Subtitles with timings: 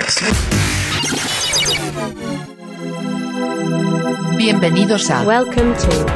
[0.00, 0.20] Podcast.
[4.36, 6.06] Bienvenidos a Welcome to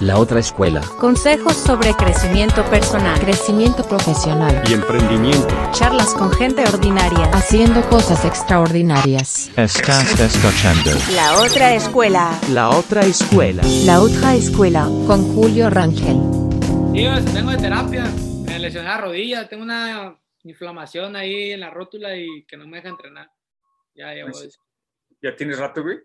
[0.00, 0.80] La otra escuela.
[1.00, 5.48] Consejos sobre crecimiento personal, crecimiento profesional, y emprendimiento.
[5.72, 7.28] charlas con gente ordinaria.
[7.32, 9.50] Haciendo cosas extraordinarias.
[9.56, 12.38] Estás escuchando La otra escuela.
[12.52, 13.62] La otra escuela.
[13.84, 14.84] La otra escuela.
[15.06, 16.20] Con Julio Rangel.
[16.94, 17.04] Sí,
[17.34, 18.04] vengo de terapia.
[18.46, 19.48] Me lesioné la rodilla.
[19.48, 20.14] Tengo una
[20.50, 23.30] inflamación ahí en la rótula y que no me deja entrenar.
[23.94, 24.30] Ya llevo.
[24.30, 24.58] Pues,
[25.20, 25.98] ¿Ya tienes rato, güey?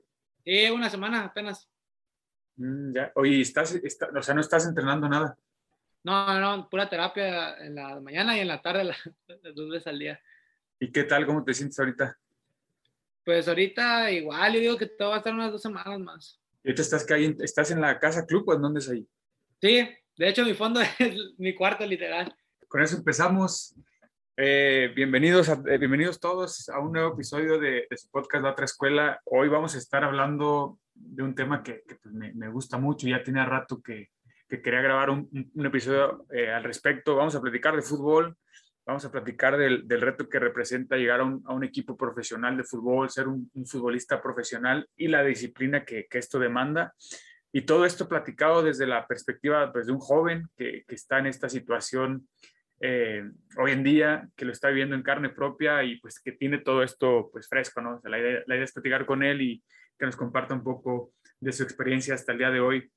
[0.44, 1.70] Sí, una semana apenas.
[2.56, 3.12] Mm, ya.
[3.16, 5.38] Oye, ¿estás, está- o sea, no estás entrenando nada.
[6.04, 8.98] No, no, no, pura terapia en la mañana y en la tarde, la-
[9.42, 10.22] las dos veces al día.
[10.80, 11.26] ¿Y qué tal?
[11.26, 12.18] ¿Cómo te sientes ahorita?
[13.24, 16.42] Pues ahorita igual, yo digo que todo va a estar unas dos semanas más.
[16.64, 18.90] ¿Y ahorita estás, que ahí en- estás en la casa club o en dónde es
[18.90, 19.08] ahí?
[19.62, 22.36] Sí, de hecho mi fondo es mi cuarto literal.
[22.68, 23.76] Con eso empezamos.
[24.36, 28.66] Eh, bienvenidos, a- eh, bienvenidos todos a un nuevo episodio de, su podcast La Otra
[28.66, 29.22] Escuela.
[29.26, 33.08] Hoy vamos a estar hablando de un tema que, pues, me, gusta mucho.
[33.08, 34.10] Ya tenía rato que,
[34.50, 35.30] que quería grabar un,
[35.64, 37.16] episodio eh, al respecto.
[37.16, 38.36] Vamos a platicar de fútbol,
[38.88, 42.58] vamos a platicar del, del reto que representa llegar a un, a un equipo profesional
[42.58, 46.96] de fútbol, ser un, un futbolista profesional y la disciplina que, que esto demanda.
[47.52, 51.28] Y todo esto platicado desde la perspectiva pues, de un joven que, que está en
[51.28, 52.28] esta situación
[52.86, 53.24] eh,
[53.58, 56.84] hoy en día, que lo está viviendo en carne propia y pues que tiene todo
[56.84, 57.96] esto pues fresco, ¿no?
[57.96, 59.64] O sea, la, idea, la idea es platicar con él y
[59.98, 62.92] que nos comparta un poco de su experiencia hasta el día de hoy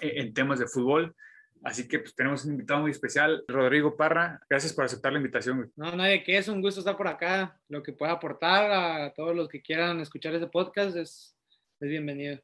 [0.00, 1.14] eh, en temas de fútbol.
[1.62, 4.40] Así que pues tenemos un invitado muy especial, Rodrigo Parra.
[4.48, 5.58] Gracias por aceptar la invitación.
[5.58, 5.68] güey.
[5.76, 7.60] No, nadie que es un gusto estar por acá.
[7.68, 11.36] Lo que pueda aportar a todos los que quieran escuchar ese podcast es,
[11.80, 12.40] es bienvenido.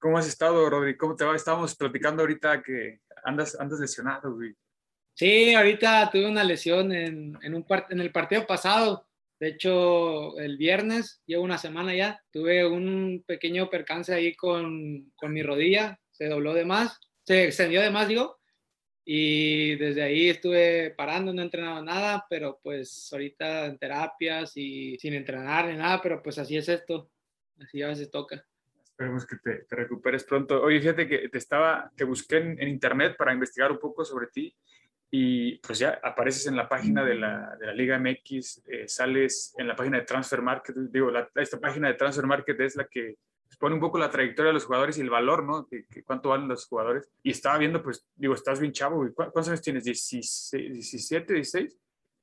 [0.00, 0.98] ¿Cómo has estado, Rodrigo?
[0.98, 1.36] ¿Cómo te va?
[1.36, 4.56] Estábamos platicando ahorita que andas, andas lesionado, güey.
[5.14, 9.06] Sí, ahorita tuve una lesión en, en, un en el partido pasado.
[9.38, 15.32] De hecho, el viernes, llevo una semana ya, tuve un pequeño percance ahí con, con
[15.32, 16.00] mi rodilla.
[16.10, 18.40] Se dobló de más, se extendió de más, digo.
[19.04, 24.96] Y desde ahí estuve parando, no he entrenado nada, pero pues ahorita en terapias y
[24.98, 27.10] sin entrenar ni nada, pero pues así es esto.
[27.60, 28.44] Así a veces toca.
[28.82, 30.62] Esperemos que te, recuperes pronto.
[30.62, 34.56] Oye, fíjate que te estaba, te busqué en internet para investigar un poco sobre ti
[35.16, 39.54] y pues ya apareces en la página de la, de la Liga MX, eh, sales
[39.56, 42.86] en la página de Transfer Market, digo, la- esta página de Transfer Market es la
[42.88, 43.14] que
[43.60, 45.68] pone un poco la trayectoria de los jugadores y el valor, ¿no?
[45.68, 47.08] Que, que cuánto valen los jugadores.
[47.22, 49.10] Y estaba viendo, pues, digo, estás bien chavo, güey.
[49.10, 49.84] ¿Cu- ¿Cuántos años tienes?
[49.86, 51.76] ¿16, ¿17, 16?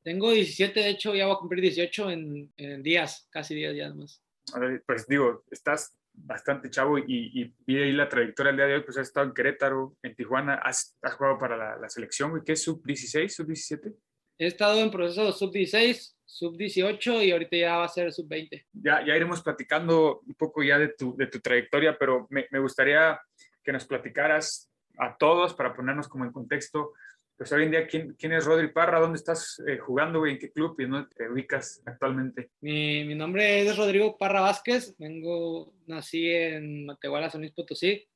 [0.04, 3.94] Tengo 17, de hecho, ya voy a cumplir 18 en, en días, casi días ya
[3.94, 4.22] más.
[4.54, 8.66] A ver, Pues digo, estás bastante chavo y, y vi ahí la trayectoria el día
[8.66, 11.90] de hoy, pues has estado en Querétaro, en Tijuana, has, has jugado para la, la
[11.90, 13.94] selección, güey, ¿qué es sub-16, sub-17?
[14.38, 18.66] He estado en proceso sub-16, sub-18 y ahorita ya va a ser sub-20.
[18.74, 22.60] Ya, ya iremos platicando un poco ya de tu, de tu trayectoria, pero me, me
[22.60, 23.20] gustaría
[23.64, 26.94] que nos platicaras a todos para ponernos como en contexto,
[27.42, 29.00] pues hoy en día, ¿quién, quién es Rodri Parra?
[29.00, 30.34] ¿Dónde estás eh, jugando, güey?
[30.34, 32.52] ¿En qué club y dónde te ubicas actualmente?
[32.62, 38.08] Mi, mi nombre es Rodrigo Parra Vázquez, vengo, nací en Matehuala, San Luis Potosí,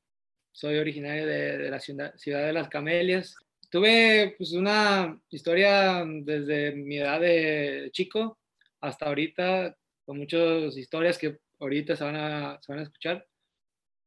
[0.52, 3.34] soy originario de, de la ciudad, ciudad de Las Camelias.
[3.68, 8.38] Tuve pues, una historia desde mi edad de chico
[8.80, 13.26] hasta ahorita, con muchas historias que ahorita se van a, se van a escuchar.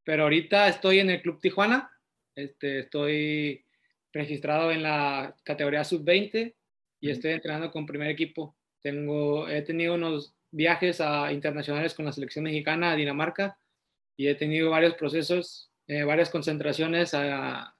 [0.05, 1.91] Pero ahorita estoy en el Club Tijuana,
[2.35, 3.65] este, estoy
[4.13, 6.55] registrado en la categoría sub-20
[7.01, 8.55] y estoy entrenando con primer equipo.
[8.81, 13.57] Tengo, he tenido unos viajes a internacionales con la selección mexicana a Dinamarca
[14.17, 17.75] y he tenido varios procesos, eh, varias concentraciones a-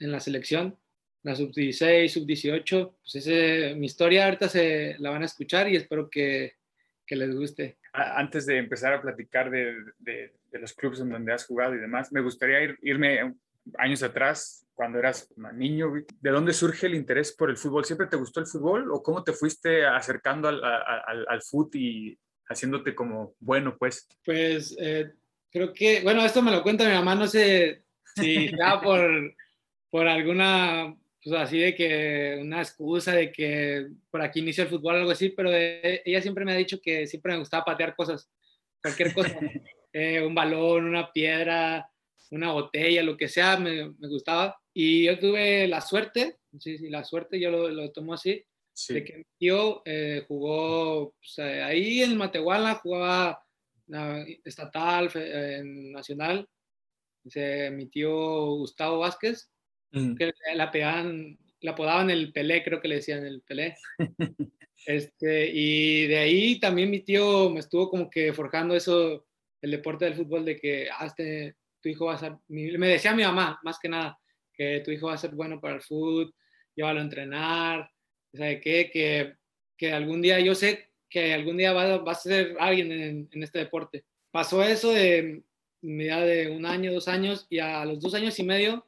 [0.00, 0.76] en la selección,
[1.22, 2.96] la sub-16, sub-18.
[3.02, 6.54] Pues ese, mi historia ahorita se la van a escuchar y espero que,
[7.06, 7.78] que les guste.
[7.92, 11.78] Antes de empezar a platicar de, de- de los clubes en donde has jugado y
[11.78, 13.34] demás, me gustaría ir- irme
[13.78, 15.92] años atrás, cuando eras niño.
[16.20, 17.84] ¿De dónde surge el interés por el fútbol?
[17.84, 22.18] ¿Siempre te gustó el fútbol o cómo te fuiste acercando al, al, al fútbol y
[22.48, 24.08] haciéndote como bueno, pues?
[24.24, 25.12] Pues eh,
[25.50, 27.84] creo que, bueno, esto me lo cuenta mi mamá, no sé
[28.16, 29.34] si sea por,
[29.90, 34.96] por alguna, pues así de que una excusa de que por aquí inició el fútbol
[34.96, 37.94] o algo así, pero de- ella siempre me ha dicho que siempre me gustaba patear
[37.96, 38.30] cosas,
[38.82, 39.28] cualquier cosa,
[39.92, 41.88] eh, un balón, una piedra,
[42.30, 44.56] una botella, lo que sea, me, me gustaba.
[44.72, 48.44] Y yo tuve la suerte, sí, sí, la suerte, yo lo, lo tomo así,
[48.76, 48.94] Sí.
[48.94, 53.40] de que mi tío eh, jugó pues, eh, ahí en Matehuala, jugaba
[53.86, 56.48] na- estatal, fe- en nacional.
[57.22, 58.10] Dice, mi tío
[58.56, 59.50] Gustavo Vázquez,
[59.92, 60.16] Mm.
[60.16, 63.76] que la pegaban, la apodaban el Pelé, creo que le decían el Pelé.
[64.86, 69.24] Este, y de ahí también mi tío me estuvo como que forjando eso,
[69.62, 71.54] el deporte del fútbol, de que ah, este,
[71.84, 74.18] tu hijo va a ser, me decía mi mamá, más que nada,
[74.54, 76.34] que tu hijo va a ser bueno para el fútbol,
[76.74, 77.90] llévalo a entrenar,
[78.32, 78.90] ¿sabe qué?
[78.90, 79.34] Que,
[79.76, 82.90] que algún día, yo sé que algún día va, va a ser alguien
[83.30, 84.06] en, este deporte.
[84.30, 85.42] Pasó eso de
[85.82, 88.86] medida de un año, dos años, y a los dos años y medio,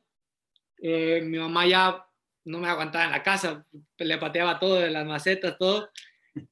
[0.78, 2.02] eh, mi mamá ya
[2.46, 3.66] no me aguantaba en la casa,
[3.98, 5.90] le pateaba todo, de las macetas, todo,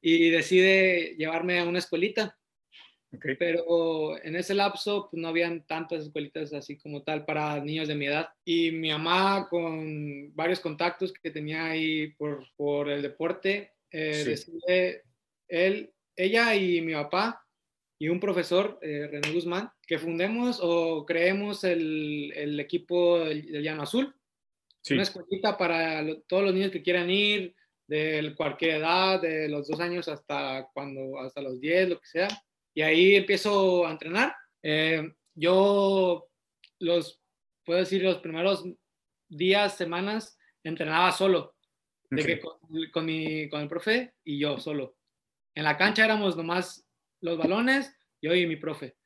[0.03, 2.37] y decide llevarme a una escuelita.
[3.17, 3.37] Okay.
[3.37, 7.95] Pero en ese lapso pues, no habían tantas escuelitas así como tal para niños de
[7.95, 8.29] mi edad.
[8.45, 14.31] Y mi mamá, con varios contactos que tenía ahí por, por el deporte, eh, sí.
[14.31, 15.03] decide
[15.49, 17.45] él, ella y mi papá
[17.99, 23.83] y un profesor, eh, René Guzmán, que fundemos o creemos el, el equipo del, Llano
[23.83, 24.15] Azul.
[24.83, 24.95] Sí.
[24.95, 27.55] Una escuelita para lo, todos los niños que quieran ir,
[27.87, 32.29] de cualquier edad, de los dos años hasta, cuando, hasta los diez, lo que sea.
[32.75, 34.35] Y ahí empiezo a entrenar.
[34.63, 36.29] Eh, yo,
[36.81, 37.21] los,
[37.65, 38.65] puedo decir, los primeros
[39.29, 41.55] días, semanas, entrenaba solo.
[42.11, 42.35] De okay.
[42.35, 42.59] que con,
[42.93, 44.97] con, mi, con el profe y yo solo.
[45.55, 46.87] En la cancha éramos nomás
[47.21, 48.97] los balones, yo y mi profe.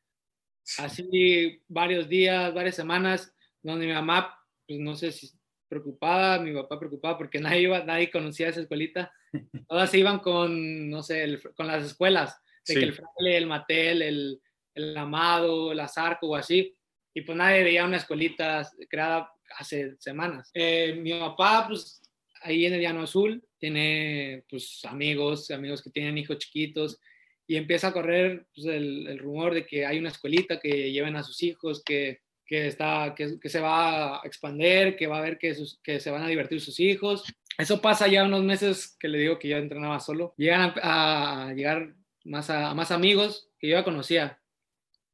[0.77, 5.31] Así varios días, varias semanas, donde mi mamá, pues no sé si
[5.69, 9.13] preocupada, mi papá preocupada porque nadie, iba, nadie conocía esa escuelita.
[9.69, 12.81] Todas se iban con, no sé, el, con las escuelas, de sí.
[12.81, 14.41] que el fraile, el Matel, el,
[14.75, 16.75] el Amado, el Azarco o así.
[17.15, 20.51] Y pues nadie veía una escuelita creada hace semanas.
[20.55, 22.01] Eh, mi papá, pues
[22.43, 27.01] ahí en el Llano Azul, tiene pues amigos, amigos que tienen hijos chiquitos
[27.47, 31.17] y empieza a correr pues, el, el, rumor de que hay una escuelita que lleven
[31.17, 35.23] a sus hijos, que, que, está, que, que se va a expandir, que va a
[35.23, 37.25] ver que, sus, que se van a divertir sus hijos.
[37.57, 40.35] Eso pasa ya unos meses que le digo que yo entrenaba solo.
[40.37, 41.95] Llegan a, a llegar
[42.29, 44.41] más, a, a, más amigos que yo ya conocía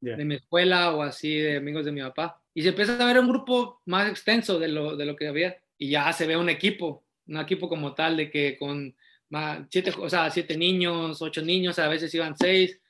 [0.01, 0.17] yeah.
[0.17, 2.41] de mi escuela o así, de amigos de mi papá.
[2.53, 5.57] Y se empieza a ver un grupo más extenso de lo, de lo que había.
[5.79, 8.95] Y ya se ve un equipo, un equipo como tal, de que con
[9.71, 12.81] siete, o sea, siete niños, ocho niños, a veces iban seis,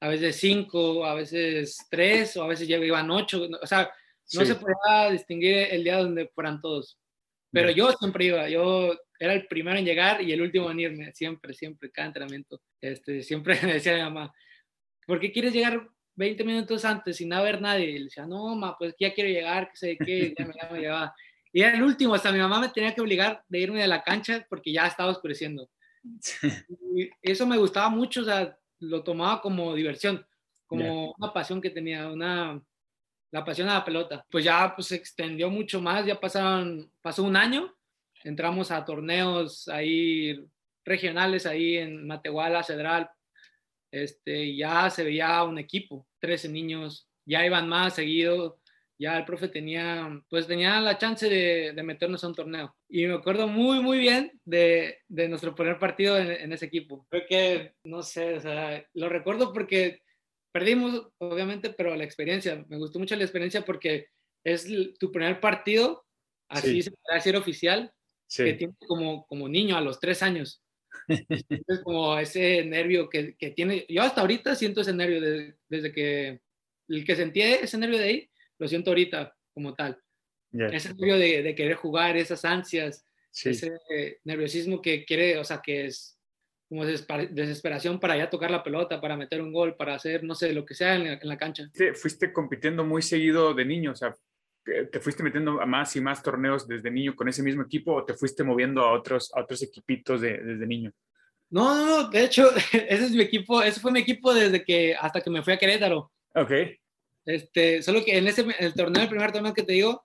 [0.00, 3.90] a veces cinco, a veces tres, o a veces ya iban ocho, o sea,
[4.34, 4.46] no sí.
[4.46, 6.98] se podía distinguir el día donde fueran todos.
[7.52, 7.78] Pero Bien.
[7.78, 11.54] yo siempre iba, yo era el primero en llegar y el último en irme, siempre,
[11.54, 12.60] siempre, cada entrenamiento.
[12.80, 14.34] Este, siempre me decía mi mamá,
[15.06, 17.90] ¿por qué quieres llegar 20 minutos antes sin haber nadie?
[17.90, 20.68] Y le decía, no, mamá, pues ya quiero llegar, que sé qué, ya me, ya
[20.70, 21.14] me llevaba.
[21.52, 24.02] Y era el último, hasta mi mamá me tenía que obligar de irme de la
[24.02, 25.70] cancha porque ya estaba oscureciendo.
[26.96, 30.26] Y eso me gustaba mucho, o sea, lo tomaba como diversión,
[30.66, 31.14] como yeah.
[31.16, 32.60] una pasión que tenía, una,
[33.30, 34.26] la pasión a la pelota.
[34.28, 37.72] Pues ya pues, se extendió mucho más, ya pasaron, pasó un año,
[38.24, 40.38] entramos a torneos ahí
[40.84, 43.10] regionales, ahí en Matehuala, Cedral,
[43.92, 48.60] este, ya se veía un equipo, 13 niños, ya iban más seguido,
[48.98, 52.74] ya el profe tenía, pues tenía la chance de, de, meternos a un torneo.
[52.88, 57.06] Y me acuerdo muy, muy bien de, de nuestro primer partido en, en, ese equipo.
[57.10, 60.02] Creo que, no sé, o sea, lo recuerdo porque
[60.52, 64.08] perdimos, obviamente, pero la experiencia, me gustó mucho la experiencia porque
[64.44, 64.68] es
[64.98, 66.04] tu primer partido,
[66.48, 66.82] así sí.
[66.82, 67.92] se puede decir oficial,
[68.32, 68.44] sí.
[68.44, 70.62] que tiene como, como niño a los tres años.
[71.08, 75.92] es como ese nervio que, que, tiene, yo hasta ahorita siento ese nervio de, desde
[75.92, 76.40] que,
[76.88, 80.00] el que sentí ese nervio de ahí, lo siento ahorita como tal.
[80.52, 80.68] Yeah.
[80.68, 83.50] Ese nervio de, de, querer jugar, esas ansias, sí.
[83.50, 83.72] ese
[84.24, 86.18] nerviosismo que quiere, o sea, que es
[86.68, 90.54] como desesperación para ya tocar la pelota, para meter un gol, para hacer, no sé,
[90.54, 91.70] lo que sea en la, en la cancha.
[91.94, 94.16] Fuiste compitiendo muy seguido de niño, o sea,
[94.64, 98.04] ¿te fuiste metiendo a más y más torneos desde niño con ese mismo equipo o
[98.04, 100.92] te fuiste moviendo a otros, a otros equipitos de, desde niño?
[101.50, 104.94] No, no, no, de hecho, ese es mi equipo, ese fue mi equipo desde que,
[104.94, 106.12] hasta que me fui a Querétaro.
[106.34, 106.52] Ok.
[107.24, 110.04] Este, solo que en ese el torneo, el primer torneo que te digo,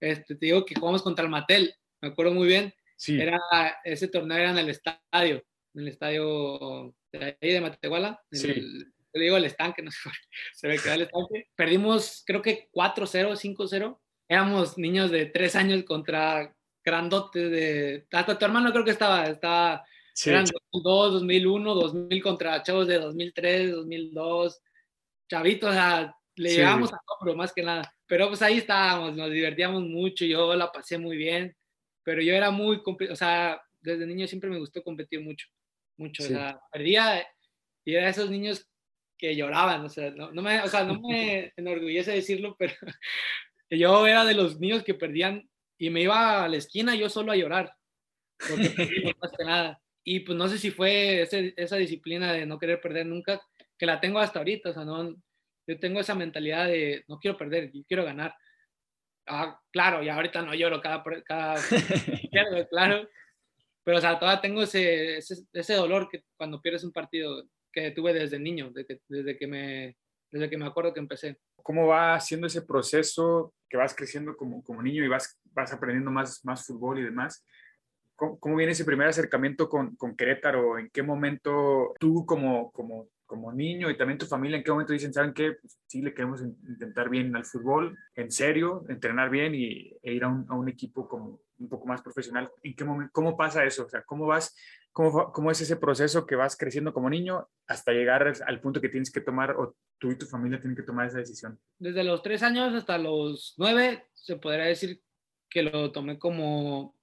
[0.00, 2.72] este, te digo que jugamos contra el Matel, me acuerdo muy bien.
[2.96, 3.20] Sí.
[3.20, 3.40] Era,
[3.84, 5.42] ese torneo era en el estadio,
[5.74, 8.22] en el estadio de ahí de Matehuala.
[8.30, 8.50] Sí.
[8.50, 9.98] El, te digo el estanque, no sé,
[10.54, 11.48] se ve que era el estanque.
[11.54, 13.98] Perdimos, creo que 4-0, 5-0.
[14.28, 16.52] Éramos niños de 3 años contra
[16.84, 18.06] grandotes de.
[18.10, 20.30] Hasta tu hermano creo que estaba, estaba sí.
[20.30, 24.60] eran 2002, 2001, 2000 contra chavos de 2003, 2002.
[25.30, 26.56] Chavitos, o sea, le sí.
[26.56, 27.94] llegamos a hombro más que nada.
[28.06, 31.56] Pero pues ahí estábamos, nos divertíamos mucho, yo la pasé muy bien,
[32.02, 35.46] pero yo era muy, o sea, desde niño siempre me gustó competir mucho,
[35.96, 36.34] mucho, sí.
[36.34, 37.26] o sea, perdía
[37.84, 38.66] y era esos niños
[39.16, 42.74] que lloraban, o sea, no, no me, o sea, no me enorgullece decirlo, pero
[43.70, 47.32] yo era de los niños que perdían y me iba a la esquina yo solo
[47.32, 47.74] a llorar,
[48.38, 49.80] porque más que nada.
[50.04, 53.40] y pues no sé si fue ese, esa disciplina de no querer perder nunca,
[53.78, 55.14] que la tengo hasta ahorita, o sea, no,
[55.66, 58.34] yo tengo esa mentalidad de no quiero perder, yo quiero ganar.
[59.26, 61.56] Ah, claro, y ahorita no lloro cada, cada
[62.30, 63.08] pierdo, claro,
[63.82, 67.44] pero o sea, todavía tengo ese, ese, ese, dolor que cuando pierdes un partido
[67.74, 69.96] que tuve desde niño, desde, desde, que me,
[70.30, 71.38] desde que me acuerdo que empecé.
[71.56, 76.10] ¿Cómo va haciendo ese proceso que vas creciendo como, como niño y vas, vas aprendiendo
[76.10, 77.44] más, más fútbol y demás?
[78.14, 80.78] ¿Cómo, ¿Cómo, viene ese primer acercamiento con, con Querétaro?
[80.78, 84.92] ¿En qué momento tú como, como como niño y también tu familia, en qué momento
[84.92, 85.52] dicen, ¿saben qué?
[85.52, 90.24] Pues, sí, le queremos intentar bien al fútbol, en serio, entrenar bien y, e ir
[90.24, 92.50] a un, a un, equipo como un poco más profesional.
[92.62, 93.86] ¿En qué momento, cómo pasa eso?
[93.86, 94.54] O sea, ¿cómo vas,
[94.94, 98.88] cómo, cómo es ese proceso que vas creciendo como niño hasta llegar al punto que
[98.88, 101.60] tienes que tomar o tú y tu familia tienen que tomar esa decisión?
[101.78, 105.02] Desde los tres años hasta los nueve, se podría decir
[105.50, 106.94] que lo tomé como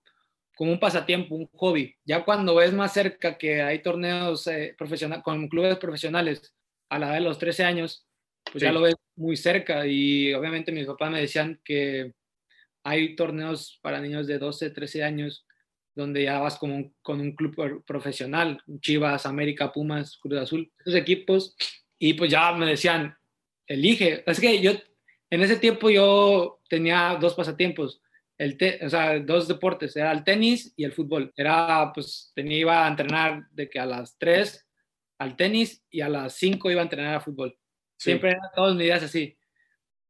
[0.55, 1.95] como un pasatiempo, un hobby.
[2.05, 6.53] Ya cuando ves más cerca que hay torneos eh, profesionales con clubes profesionales
[6.89, 8.07] a la edad de los 13 años,
[8.43, 8.65] pues sí.
[8.65, 12.13] ya lo ves muy cerca y obviamente mis papás me decían que
[12.83, 15.47] hay torneos para niños de 12, 13 años
[15.95, 21.55] donde ya vas como con un club profesional, Chivas, América, Pumas, Cruz Azul, esos equipos,
[21.99, 23.15] y pues ya me decían,
[23.67, 24.23] elige.
[24.25, 24.71] Es que yo,
[25.29, 28.01] en ese tiempo yo tenía dos pasatiempos,
[28.37, 31.31] el te, o sea, dos deportes, era el tenis y el fútbol.
[31.35, 34.67] Era, pues, tenía, iba a entrenar de que a las 3
[35.19, 37.55] al tenis y a las 5 iba a entrenar a fútbol.
[37.97, 38.09] Sí.
[38.09, 39.37] Siempre eran todos mis días así.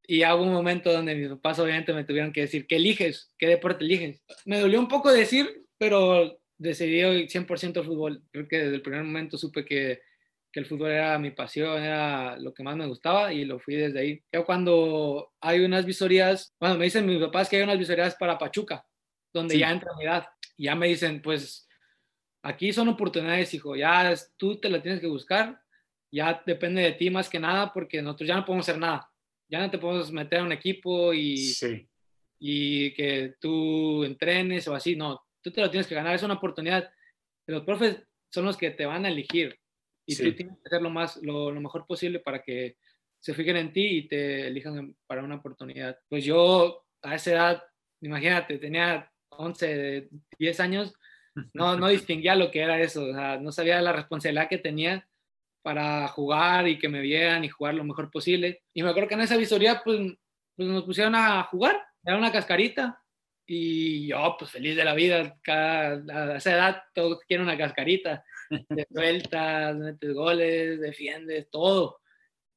[0.08, 3.34] Y hubo un momento donde mis papás obviamente me tuvieron que decir, ¿qué eliges?
[3.38, 4.24] ¿Qué deporte eliges?
[4.46, 8.22] Me dolió un poco decir, pero decidí 100% el fútbol.
[8.30, 10.02] Creo que desde el primer momento supe que
[10.52, 13.76] que el fútbol era mi pasión, era lo que más me gustaba y lo fui
[13.76, 14.24] desde ahí.
[14.46, 18.86] Cuando hay unas visorías, bueno, me dicen mis papás que hay unas visorías para Pachuca,
[19.34, 19.62] donde sí.
[19.62, 20.28] ya entra mi edad.
[20.58, 21.68] Y ya me dicen, pues
[22.44, 25.62] aquí son oportunidades, hijo, ya tú te la tienes que buscar,
[26.12, 29.10] ya depende de ti más que nada, porque nosotros ya no podemos hacer nada.
[29.50, 31.88] Ya no te podemos meter a un equipo y, sí.
[32.40, 36.36] y que tú entrenes o así, no, tú te lo tienes que ganar, es una
[36.36, 36.92] oportunidad.
[37.48, 39.60] Los profes son los que te van a elegir
[40.06, 40.24] y sí.
[40.24, 42.78] tú tienes que hacer lo, más, lo, lo, mejor posible para que
[43.20, 45.98] se fijen en ti y te elijan para una oportunidad.
[46.10, 47.64] Pues yo a esa edad,
[48.02, 50.94] imagínate, tenía 11, 10 años,
[51.54, 55.08] no, no distinguía lo que era eso, o sea, no sabía la responsabilidad que tenía
[55.62, 58.64] para jugar y que me vieran y jugar lo mejor posible.
[58.74, 60.00] Y me acuerdo que en esa visoría, pues,
[60.56, 63.01] pues nos pusieron a jugar, era una cascarita.
[63.54, 68.24] Y yo, pues feliz de la vida, cada, a esa edad todos quieren una cascarita
[68.50, 72.00] te sueltas, metes goles, defiendes, todo.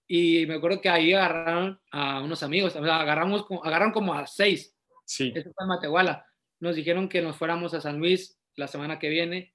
[0.06, 4.24] Y me acuerdo que ahí agarraron a unos amigos, o sea, agarramos, agarraron como a
[4.28, 4.72] seis.
[5.04, 5.32] Sí.
[5.34, 6.24] Eso fue en Matehuala.
[6.60, 9.52] Nos dijeron que nos fuéramos a San Luis la semana que viene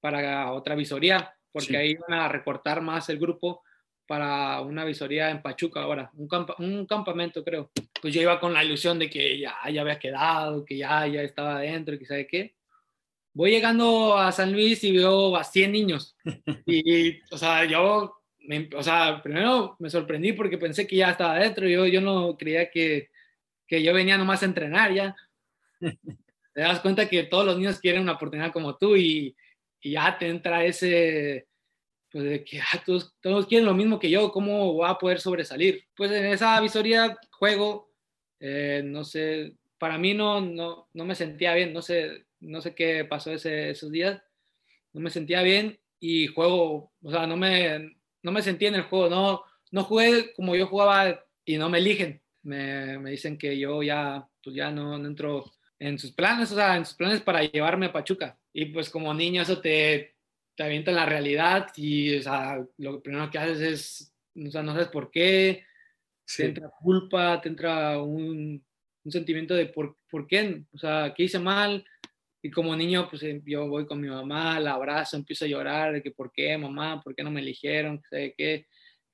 [0.00, 1.76] para otra visoría, porque sí.
[1.76, 3.62] ahí iban a recortar más el grupo
[4.08, 7.70] para una visoría en Pachuca ahora, un, camp un, campamento creo.
[8.02, 11.22] Pues yo iba con la ilusión de que ya, ya había quedado, que ya, ya
[11.22, 12.58] estaba adentro, que sabe qué
[13.38, 16.16] voy llegando a San Luis y veo a 100 niños.
[16.66, 21.36] Y, o sea, yo, me, o sea, primero me sorprendí porque pensé que ya estaba
[21.36, 21.68] adentro.
[21.68, 23.10] Yo, yo no creía que,
[23.64, 25.16] que yo venía nomás a entrenar ya.
[25.78, 29.36] Te das cuenta que todos los niños quieren una oportunidad como tú y,
[29.80, 31.46] ya te entra ese,
[32.22, 35.84] de que ah, todos, todos quieren lo mismo que yo, ¿cómo voy a poder sobresalir?
[35.96, 37.90] Pues en esa visoría juego,
[38.40, 42.74] eh, no sé, para mí no, no, no me sentía bien, no sé, no sé
[42.74, 44.20] qué pasó ese, esos días,
[44.92, 48.82] no me sentía bien y juego, o sea, no me, no me sentía en el
[48.82, 53.58] juego, no, no jugué como yo jugaba y no me eligen, me, me dicen que
[53.58, 57.20] yo ya, pues ya no, no, entro en sus planes, o sea, en sus planes
[57.20, 58.38] para llevarme a Pachuca.
[58.52, 60.16] Y pues como niño eso te,
[60.58, 64.60] te avienta en la realidad y, o sea, lo primero que haces es, o sea,
[64.60, 65.64] no sabes por qué,
[66.26, 66.42] sí.
[66.42, 68.66] te entra culpa, te entra un,
[69.04, 71.86] un sentimiento de por, por qué, o sea, qué hice mal,
[72.42, 75.92] y como niño, pues eh, yo voy con mi mamá, la abrazo, empiezo a llorar
[75.92, 78.66] de que por qué, mamá, por qué no me eligieron, que, que,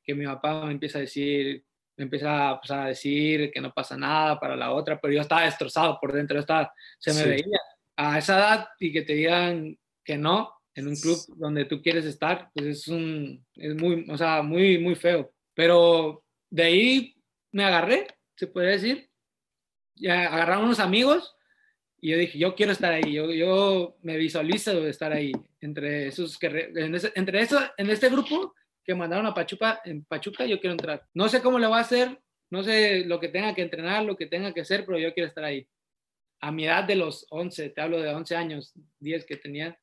[0.02, 1.62] que mi papá me empieza a decir,
[1.98, 5.44] me empieza pues, a decir que no pasa nada para la otra, pero yo estaba
[5.44, 7.28] destrozado por dentro, estaba, se me sí.
[7.28, 7.60] veía
[7.96, 12.04] a esa edad y que te digan que no en un club donde tú quieres
[12.04, 15.32] estar, pues es un, es muy, o sea, muy, muy feo.
[15.54, 17.16] Pero de ahí
[17.52, 19.08] me agarré, se puede decir,
[19.94, 21.36] ya agarraron unos amigos
[22.00, 26.08] y yo dije, yo quiero estar ahí, yo, yo me visualizo de estar ahí, entre
[26.08, 28.54] esos que, en ese, entre eso, en este grupo
[28.84, 31.06] que mandaron a Pachuca, en Pachuca yo quiero entrar.
[31.14, 34.16] No sé cómo lo va a hacer, no sé lo que tenga que entrenar, lo
[34.16, 35.66] que tenga que hacer, pero yo quiero estar ahí.
[36.40, 39.78] A mi edad de los 11, te hablo de 11 años, 10 que tenía,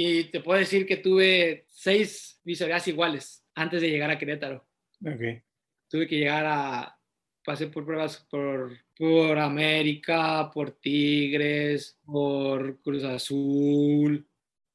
[0.00, 4.64] Y te puedo decir que tuve seis visorías iguales antes de llegar a Querétaro.
[5.04, 5.42] Ok.
[5.90, 6.96] Tuve que llegar a,
[7.44, 14.24] pasé por pruebas por, por América, por Tigres, por Cruz Azul,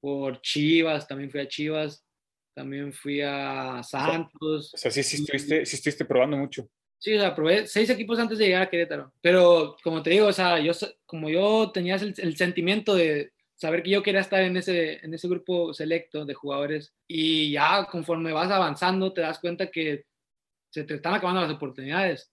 [0.01, 2.05] por Chivas, también fui a Chivas,
[2.53, 4.73] también fui a Santos.
[4.73, 6.69] O sea, sí, sí, estuviste, sí estuviste probando mucho.
[6.99, 9.13] Sí, o sea, probé seis equipos antes de llegar a Querétaro.
[9.21, 10.73] Pero como te digo, o sea, yo,
[11.05, 13.32] como yo tenía el, el sentimiento de
[13.63, 17.85] saber que yo quería estar en ese, en ese grupo selecto de jugadores y ya
[17.89, 20.03] conforme vas avanzando te das cuenta que
[20.69, 22.29] se te están acabando las oportunidades.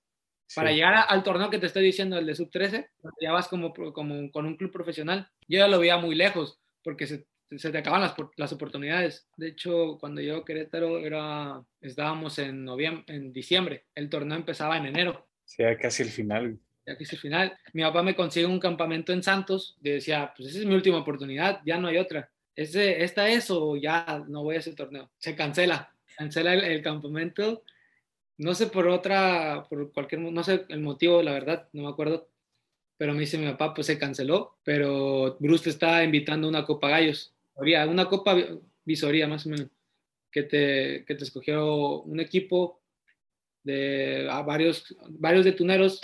[0.55, 0.75] Para Sí.
[0.77, 2.89] llegar a- al torneo que te estoy diciendo, el de sub 13,
[3.21, 5.29] ya vas como, como con un club profesional.
[5.47, 9.29] Yo ya lo veía muy lejos porque se, se te acaban las, las oportunidades.
[9.37, 13.85] De hecho, cuando yo a Querétaro era, estábamos en, noviembre, en diciembre.
[13.95, 15.29] El torneo empezaba en enero.
[15.45, 16.59] Sí, casi el final.
[16.99, 17.57] Ya es el final.
[17.73, 19.77] Mi papá me consigue un campamento en Santos.
[19.83, 22.31] Y decía, pues esa es mi última oportunidad, ya no hay otra.
[22.57, 25.11] Ese, ¿Esta es o ya no voy a ese torneo?
[25.19, 25.95] Se cancela.
[26.17, 27.63] Cancela el, campamento.
[28.39, 32.29] No sé por otra, por cualquier, no sé el motivo, la verdad, no me acuerdo.
[32.97, 34.57] Pero me dice mi papá, pues se canceló.
[34.65, 37.33] Pero Bruce te está invitando a una Copa Gallos.
[37.57, 38.47] Había una Copa vi-
[38.85, 39.69] Visoría, más o menos.
[40.31, 42.81] Que te, que te escogió un equipo
[43.63, 46.01] de varios, varios de tuneros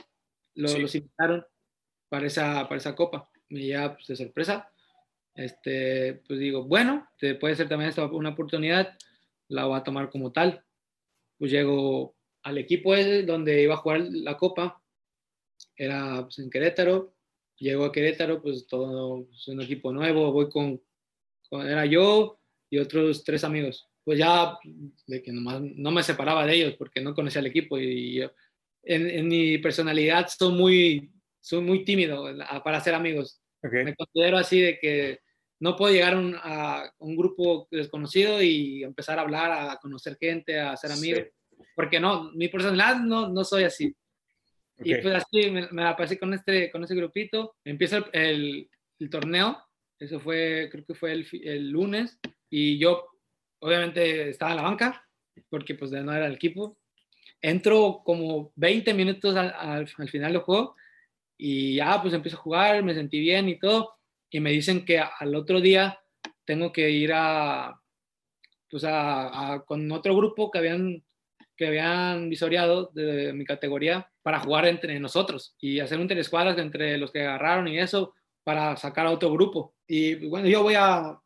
[0.57, 0.81] lo- Sí.
[0.81, 1.45] los invitaron
[2.09, 3.31] para esa, para esa copa.
[3.49, 4.71] Me llega pues, de sorpresa.
[5.35, 8.97] Este, pues digo, bueno, te puede ser también esta una oportunidad,
[9.49, 10.65] la voy a tomar como tal.
[11.39, 14.83] Pues llego al equipo ese donde iba a jugar la copa,
[15.77, 17.15] era pues, en Querétaro.
[17.59, 20.81] Llego a Querétaro, pues todo es un equipo nuevo, voy con,
[21.49, 22.39] con- era yo
[22.71, 23.89] y otros tres amigos.
[24.05, 24.57] Pues ya
[25.07, 28.31] de que nomás no me separaba de ellos porque no conocía el equipo y yo,
[28.87, 32.25] en, en mi personalidad soy muy, soy muy tímido
[32.65, 33.41] para ser amigos.
[33.63, 33.73] Ok.
[33.85, 35.19] Me considero así de que
[35.61, 40.17] no puedo llegar a un, a un grupo desconocido y empezar a hablar, a conocer
[40.21, 41.21] gente, a ser amigo.
[41.75, 43.95] Porque no, mi personalidad no, no soy así.
[44.79, 45.01] Y Ok.
[45.03, 47.57] pues así me, me la pasé con este, con ese grupito.
[47.65, 49.63] Empieza el, el- el torneo.
[49.99, 52.19] Eso fue, creo que fue el, el lunes.
[52.51, 53.07] Y yo,
[53.61, 55.07] obviamente, estaba en la banca,
[55.49, 56.79] porque pues no era el equipo.
[57.47, 60.75] Entro como 20 minutos al, al- al final del juego
[61.39, 63.95] y ya pues empiezo a jugar, me sentí bien y todo.
[64.31, 65.99] Y me dicen que al otro día
[66.45, 67.81] tengo que ir a,
[68.71, 71.05] pues a, a- con otro grupo que habían,
[71.57, 76.99] que habían visoreado de, mi categoría para jugar entre nosotros y hacer un interescuadras entre
[76.99, 79.75] los que agarraron y eso para sacar a otro grupo.
[79.87, 81.17] Y pues, bueno, yo voy a,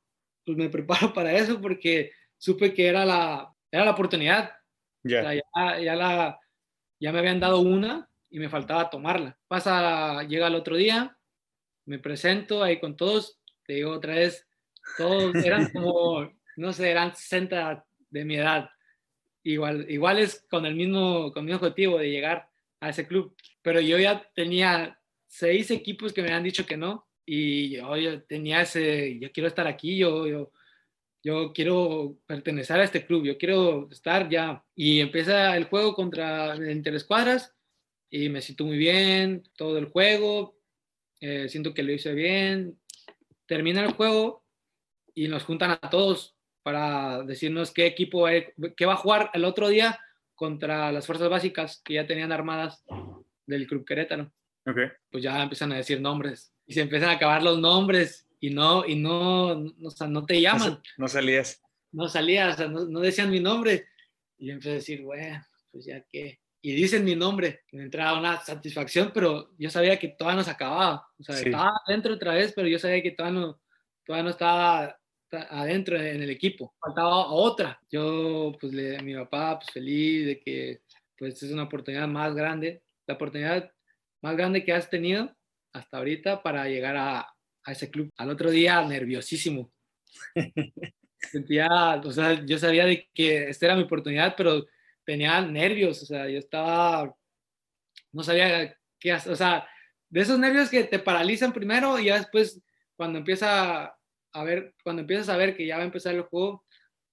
[0.45, 4.51] pues me preparo para eso porque supe que era la, era la oportunidad.
[5.05, 5.23] O Ya.
[5.23, 6.41] sea, ya, ya, la,
[7.01, 9.39] ya me habían dado una y me faltaba tomarla.
[9.49, 11.17] Pasa, llega el otro día,
[11.87, 14.47] me presento ahí con todos, te digo otra vez,
[14.99, 18.71] todos eran como, no sé, eran 60 de mi edad,
[19.43, 22.49] igual, iguales con el mismo, con mi objetivo de llegar
[22.81, 23.35] a ese club.
[23.63, 28.23] Pero yo ya tenía seis equipos que me habían dicho que no y yo, yo
[28.25, 30.53] tenía ese, yo quiero estar aquí, yo, yo,
[31.23, 34.65] yo quiero pertenecer a este club, yo quiero estar ya.
[34.75, 37.55] Y empieza el juego contra Interescuadras
[38.09, 40.59] y me siento muy bien, todo el juego,
[41.21, 42.79] eh, siento que lo hice bien.
[43.47, 44.45] Termina el juego
[45.15, 48.27] y nos juntan a todos para decirnos qué equipo,
[48.77, 49.99] qué va a jugar el otro día
[50.35, 52.85] contra las fuerzas básicas que ya tenían armadas
[53.47, 54.33] del Club Querétaro.
[54.67, 54.79] Ok.
[55.11, 58.85] Pues ya empiezan a decir nombres y se empiezan a acabar los nombres y no,
[58.87, 61.63] y no, no, o sea, no te llaman no salías.
[61.93, 63.87] no salía, o sea, no, no decían mi nombre.
[64.39, 66.41] Y yo empecé a decir, bueno, pues ya que.
[66.63, 67.61] Y dicen mi nombre.
[67.73, 71.07] Me entraba una satisfacción, pero yo sabía que todavía no se acababa.
[71.19, 71.47] O sea, Sí.
[71.47, 73.61] estaba adentro otra vez, pero yo sabía que todavía no,
[74.05, 74.99] todavía no estaba
[75.31, 76.75] ta- adentro en el equipo.
[76.81, 77.81] Faltaba otra.
[77.91, 80.81] Yo, pues, le, a mi papá, pues, feliz de que,
[81.19, 82.83] pues, es una oportunidad más grande.
[83.07, 83.71] La oportunidad
[84.23, 85.35] más grande que has tenido
[85.73, 87.27] hasta ahorita para llegar a,
[87.65, 88.11] a ese club.
[88.17, 89.73] Al otro día, nerviosísimo
[91.19, 94.67] sentía, o sea, yo sabía de que esta era mi oportunidad, pero
[95.05, 97.15] tenía nervios, o sea, yo estaba,
[98.13, 99.69] no sabía qué hacer, o sea,
[100.09, 102.61] de esos nervios que te paralizan primero y ya después
[102.97, 103.95] cuando empieza
[104.33, 106.65] a ver, cuando empiezas a ver que ya va a empezar el juego,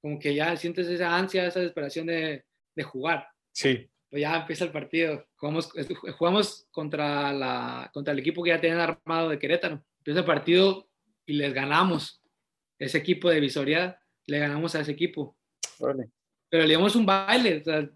[0.01, 3.27] como que ya sientes esa ansia, esa desesperación de, de jugar.
[3.51, 3.89] Sí.
[4.09, 5.27] Pues ya empieza el partido.
[5.35, 5.71] Jugamos,
[6.17, 9.83] jugamos contra, la, contra el equipo que ya tenían armado de Querétaro.
[10.15, 10.89] El partido
[11.25, 12.21] y les ganamos.
[12.79, 15.37] Ese equipo de visoría, le ganamos a ese equipo.
[15.79, 16.09] Órale.
[16.49, 17.57] Pero le dimos un baile.
[17.61, 17.89] O sea,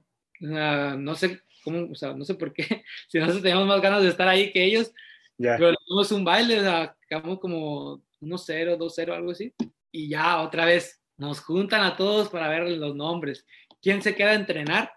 [0.98, 2.64] no sé cómo, o sea, no sé por qué.
[3.08, 4.92] Si nosotros teníamos más ganas de estar ahí que ellos,
[5.38, 5.56] Ya.
[5.58, 6.60] pero le dimos un baile.
[6.60, 9.54] O sea, quedamos como 1-0, 2-0, algo así.
[9.92, 13.46] y ya otra vez nos juntan a todos para ver los nombres.
[13.82, 14.92] ¿Quién se queda a entrenar?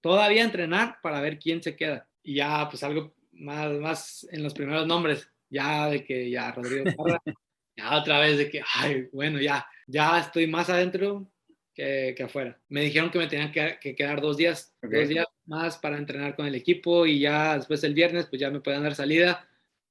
[0.00, 2.06] Todavía a entrenar para ver quién se queda.
[2.22, 6.84] Y ya, pues algo más, más en los primeros nombres, ya de que ya Rodrigo
[6.96, 7.22] Parra,
[7.76, 11.30] ya otra vez de que, ay, bueno, ya, ya estoy más adentro
[11.74, 12.60] que, que afuera.
[12.68, 14.92] Me dijeron que me tenían que, que quedar dos días, Ok.
[14.92, 18.50] dos días más para entrenar con el equipo y ya después el viernes, pues ya
[18.50, 19.48] me pueden dar salida.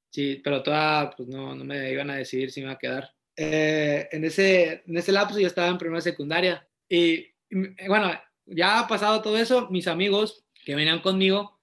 [0.09, 3.13] Sí, pero todavía pues no, no me iban a decidir si me iba a quedar.
[3.37, 8.11] Eh, en, ese, en ese lapso yo estaba en primera secundaria y y, bueno,
[8.45, 11.59] ya ha pasado todo eso, mis amigos que venían conmigo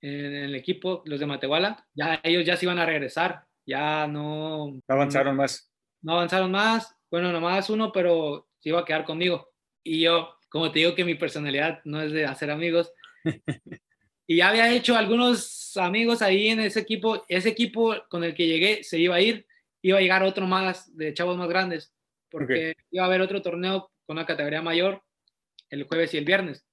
[0.00, 4.68] en el equipo, los de Matehuala, ya ellos ya se iban a regresar, ya no,
[4.72, 5.72] No avanzaron más.
[6.02, 9.50] no avanzaron más, bueno, nomás uno, pero se iba a quedar conmigo.
[9.82, 12.92] Y yo, como te digo que mi personalidad no es de hacer amigos,
[14.26, 18.46] y ya había hecho algunos amigos ahí en ese equipo, ese equipo con el que
[18.46, 19.46] llegué se iba a ir,
[19.82, 21.92] iba a llegar otro más de chavos más grandes,
[22.30, 25.02] porque iba a haber otro torneo con una categoría mayor
[25.70, 26.64] el jueves y el viernes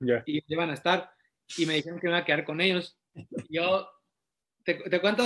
[0.00, 0.22] Ya.
[0.26, 1.10] y iban a estar
[1.56, 2.98] y me dijeron que me iba a quedar con ellos.
[3.48, 3.88] Yo
[4.64, 5.24] te, te cuento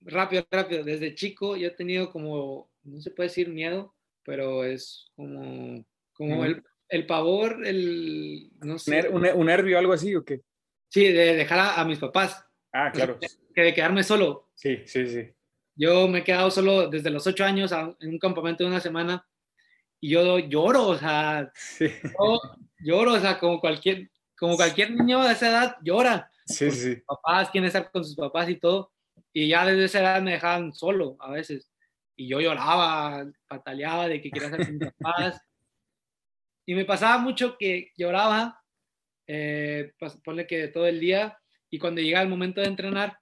[0.00, 0.84] rápido, rápido.
[0.84, 6.34] Desde chico yo he tenido como, no se puede decir miedo, pero es como, como
[6.36, 6.44] Ujú.
[6.44, 10.40] el, el pavor, el, no sé, ¿Un, un nervio algo así o qué?
[10.88, 13.18] sí, de dejar a, a mis papás, Ah, claro.
[13.54, 14.50] que de quedarme solo.
[14.54, 15.28] Sí, sí, sí.
[15.76, 18.80] Yo me he quedado solo desde los ocho años a- en un campamento de una
[18.80, 19.26] semana
[20.00, 22.40] y yo lloro, o sea, Sí, yo
[22.80, 26.30] lloro, o sea, como cualquier, como cualquier niño de esa edad llora.
[26.46, 26.96] sí, sí.
[27.06, 28.92] papás, quieren estar con sus papás y todo.
[29.32, 31.70] Y ya desde esa edad me dejaban solo a veces.
[32.16, 35.40] Y yo lloraba, pataleaba de que quería estar con mis papás.
[36.66, 38.62] Y me pasaba mucho que lloraba,
[39.26, 41.38] eh, pas- ponle que todo el día,
[41.70, 43.18] y cuando llega el momento de entrenar,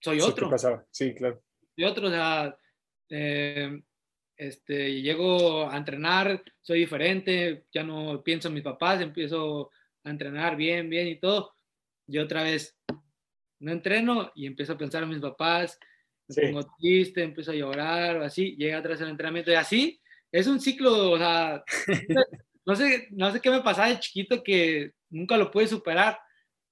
[0.00, 0.86] soy Sí, ¿qué otro pasaba?
[0.90, 1.42] Sí, claro.
[1.76, 2.56] y otro, o sea,
[3.10, 3.82] eh,
[4.40, 9.70] este, llego a entrenar, soy diferente, ya no pienso en mis papás, empiezo
[10.02, 11.54] a entrenar bien, bien y todo.
[12.08, 12.74] Y otra vez,
[13.60, 15.78] no entreno y empiezo a pensar en mis papás,
[16.26, 16.40] me Sí.
[16.46, 20.00] pongo triste, empiezo a llorar o así, llega atrás el entrenamiento y así,
[20.32, 21.62] es un ciclo, o sea,
[22.64, 26.18] no sé, no sé qué me pasaba de chiquito que nunca lo pude superar.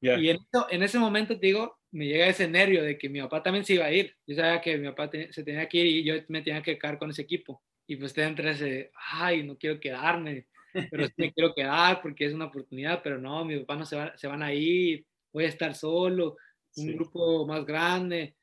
[0.01, 0.17] Ya.
[0.17, 0.39] Y en,
[0.71, 3.75] en ese momento, te digo, me llega ese nervio de que mi papá también se
[3.75, 4.15] iba a ir.
[4.27, 6.79] Yo sabía que mi papá te- se tenía que ir y yo me tenía que
[6.79, 7.63] quedar con ese equipo.
[7.87, 10.47] Y pues te entra ese, ay, no quiero quedarme,
[10.91, 13.97] pero sí me quiero quedar porque es una oportunidad, pero no, mi papá no se,
[13.97, 16.37] va- se van a ir, voy a estar solo,
[16.77, 16.93] un Sí.
[16.93, 18.35] grupo más grande.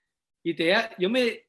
[0.44, 1.44] Y te, yo me,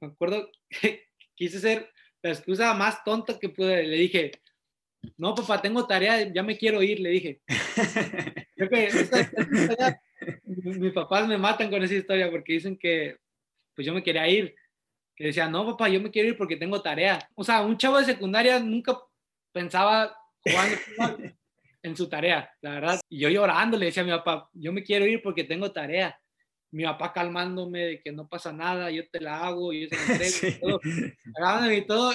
[0.00, 0.48] me acuerdo
[1.34, 1.90] quise ser
[2.22, 3.82] la excusa más tonta que pude.
[3.84, 4.30] Le dije,
[5.16, 7.40] no, papá, tengo tarea, ya me quiero ir, le dije.
[8.56, 10.02] Creo que esta- esta
[10.64, 13.16] mis papás me matan con esa historia porque dicen que
[13.74, 14.54] pues yo me quería ir.
[15.16, 17.18] Que decía, no, papá, yo me quiero ir porque tengo tarea.
[17.34, 18.98] O sea, un chavo de secundaria nunca
[19.52, 20.76] pensaba jugando
[21.82, 23.00] en su tarea, la verdad.
[23.08, 26.18] Y yo llorando le decía a mi papá, yo me quiero ir porque tengo tarea.
[26.72, 30.02] Mi papá calmándome de que no pasa nada, yo te la hago, yo te la
[30.02, 30.60] entrego, y Sí.
[30.60, 30.80] todo
[31.36, 32.12] agarrándome y todo.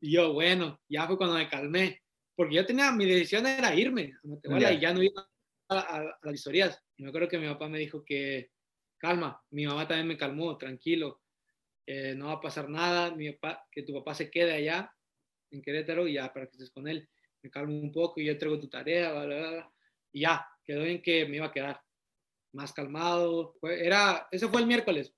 [0.00, 2.00] Y yo, bueno, ya fue cuando me calmé.
[2.36, 4.72] Porque yo tenía, mi decisión era irme a Matehuala Ya.
[4.72, 5.12] y ya no ir
[5.78, 6.82] a, a- las visorías.
[6.96, 8.50] Y me acuerdo que mi papá me dijo que,
[8.98, 11.20] calma, mi mamá también me calmó, tranquilo,
[11.86, 14.92] eh, no va a pasar nada, mi papá, que tu papá se quede allá
[15.50, 17.08] en Querétaro y ya para que estés con él.
[17.42, 19.72] Me calmo un poco y yo traigo tu tarea, bla, bla, bla.
[20.12, 21.80] Y ya, quedó en que me iba a quedar
[22.52, 23.56] más calmado.
[23.62, 25.12] Era, eso fue el miércoles.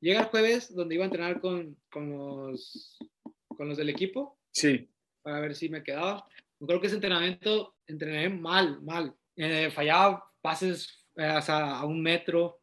[0.00, 2.98] Llega el jueves donde iba a entrenar con, con, los,
[3.56, 4.88] con los del equipo Sí,
[5.22, 6.26] para ver si me quedaba.
[6.60, 9.14] Yo creo que ese entrenamiento entrené mal, mal.
[9.40, 12.60] Eh, fallaba pases eh, o sea, a un metro.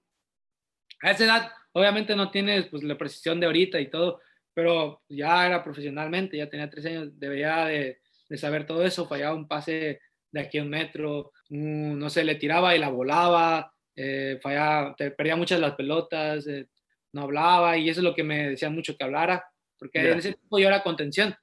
[1.02, 4.22] A esa edad, obviamente no tienes pues, la precisión de ahorita y todo,
[4.54, 9.08] pero ya era profesionalmente, ya tenía tres años, debería de, de saber todo eso.
[9.08, 10.00] Fallaba un pase
[10.32, 14.96] de aquí a un metro, un- no sé, le tiraba y la volaba, eh, fallaba,
[14.96, 16.68] te perdía muchas las pelotas, eh,
[17.14, 19.46] no hablaba y eso es lo que me decían mucho que hablara,
[19.80, 21.34] porque en ese tiempo yo era contención.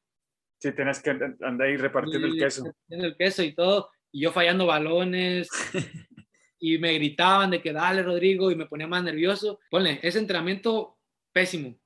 [0.59, 2.65] sí, tenés que andar ahí repartiendo el queso.
[2.91, 5.49] el queso y todo, y yo fallando balones,
[6.59, 9.59] y me gritaban de que dale, Rodrigo, y me ponía más nervioso.
[9.71, 10.99] Ponle, ese entrenamiento
[11.33, 11.77] pésimo,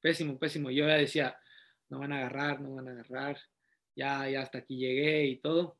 [0.00, 0.70] pésimo, pésimo.
[0.70, 1.36] Yo ya decía,
[1.88, 3.38] no van a agarrar, no van a agarrar,
[3.94, 5.78] ya, ya hasta aquí llegué y todo.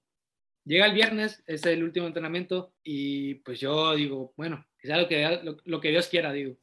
[0.64, 5.08] Llega el viernes, es el último entrenamiento, y pues yo digo, bueno, que sea lo
[5.08, 6.56] que, lo, lo que Dios quiera, digo.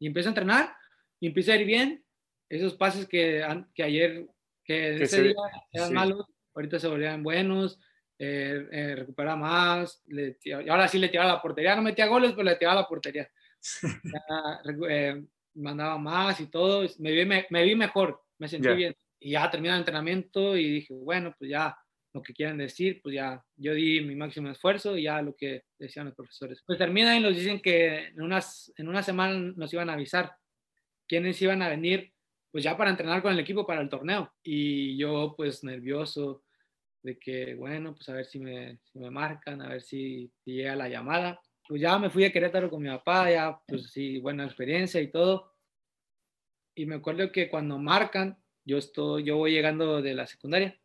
[0.00, 0.74] Y empiezo a entrenar,
[1.20, 2.04] y empieza a ir bien.
[2.48, 4.26] Esos pases que, que ayer,
[4.64, 5.34] que Que ese se- día
[5.72, 5.94] eran sí.
[5.94, 7.78] malos, ahorita se volvían buenos,
[8.18, 12.32] eh, eh, recuperaba más, le y ahora sí le tiraba la portería, no metía goles,
[12.32, 13.28] pero le tiraba la portería.
[14.04, 15.24] Ya, eh,
[15.54, 18.74] mandaba más y todo, me vi, me, me vi mejor, me sentí Ya.
[18.74, 18.94] bien.
[19.18, 21.76] Y ya terminé el entrenamiento y dije, bueno, pues ya
[22.12, 25.64] lo que quieran decir, pues ya yo di mi máximo esfuerzo y ya lo que
[25.78, 26.62] decían los profesores.
[26.66, 30.34] Pues terminan y nos dicen que en, unas, en una semana nos iban a avisar
[31.08, 32.12] quiénes iban a venir,
[32.50, 34.32] pues ya para entrenar con el equipo para el torneo.
[34.42, 36.44] Y yo pues nervioso
[37.06, 40.54] de que, bueno, pues a ver si me, si me marcan, a ver si, si
[40.54, 41.40] llega la llamada.
[41.68, 45.12] Pues ya me fui a Querétaro con mi papá, ya pues sí, buena experiencia y
[45.12, 45.54] todo.
[46.74, 50.76] Y me acuerdo que cuando marcan, yo, estoy, yo voy llegando de la secundaria.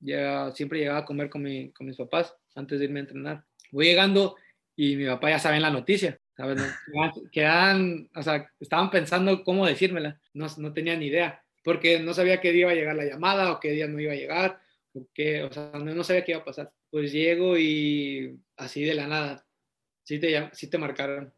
[0.00, 3.44] Ya siempre llegaba a comer con, mi, con mis papás antes de irme a entrenar.
[3.70, 4.34] Voy llegando
[4.74, 6.20] y mi papá ya sabe la noticia.
[6.36, 6.60] ¿sabes?
[7.30, 10.20] Quedan, o sea, estaban pensando cómo decírmela.
[10.34, 11.40] No, no tenía ni idea.
[11.62, 14.12] Porque no sabía qué día iba a llegar la llamada o qué día no iba
[14.12, 14.60] a llegar.
[15.12, 16.72] Qué, o sea, no, no sabía qué iba a pasar.
[16.90, 19.46] Pues llego y así de la nada.
[20.04, 21.32] Sí te, sí te marcaron.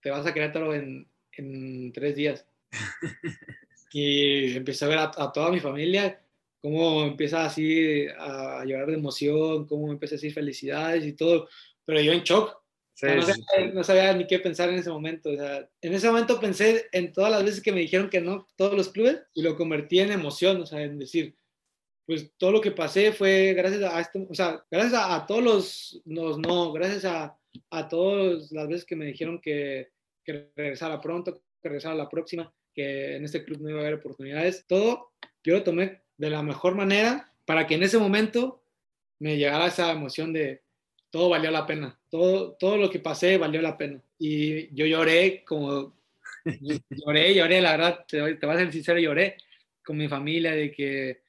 [0.00, 2.46] Te vas a Querétaro en, en tres días.
[3.92, 6.20] Y empecé a ver a, a toda mi familia
[6.60, 11.48] cómo empieza así a llorar de emoción, cómo empieza a decir felicidades y todo,
[11.84, 12.50] pero yo en shock.
[12.50, 12.60] O
[12.94, 15.30] Sí, sea, no, sabía, no sabía ni qué pensar en ese momento.
[15.30, 18.46] O sea, en ese momento pensé en todas las veces que me dijeron que no,
[18.56, 21.34] todos los clubes, y lo convertí en emoción, o sea, en decir,
[22.06, 25.42] pues todo lo que pasé fue gracias a esto, o sea, gracias a, a todos
[25.42, 27.38] los, los no, gracias a,
[27.70, 29.90] a todas las veces que me dijeron que,
[30.24, 33.94] que regresara pronto, que regresara la próxima, que en este club no iba a haber
[33.94, 38.62] oportunidades, todo yo lo tomé de la mejor manera para que en ese momento
[39.18, 40.62] me llegara esa emoción de
[41.10, 44.00] todo valió la pena, todo, todo lo que pasé valió la pena.
[44.18, 45.96] Y yo lloré como,
[46.90, 49.36] lloré, lloré, la verdad, te, te voy a ser sincero, lloré
[49.84, 51.22] con mi familia de que,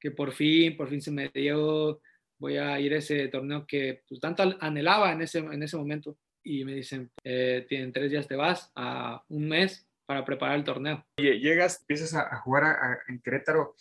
[0.00, 2.00] que por fin, por fin se me dio,
[2.38, 6.16] voy a ir a ese torneo que pues, tanto anhelaba en ese, en ese momento.
[6.42, 10.64] Y me dicen, eh, tienen tres días te vas a un mes para preparar el
[10.64, 11.04] torneo.
[11.18, 13.74] Llegas, empiezas a, jugar a- a- en Querétaro.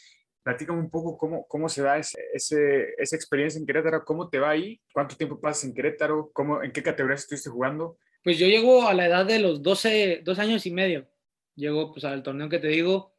[0.43, 4.39] Platícame un poco cómo, cómo se da ese, ese- esa experiencia en Querétaro, cómo te
[4.39, 7.97] va ahí, cuánto tiempo pasas en Querétaro, cómo, en qué categorías estuviste jugando.
[8.23, 11.07] Pues yo llego a la edad de los 12, dos años y medio.
[11.55, 13.15] Llego pues al torneo que te digo,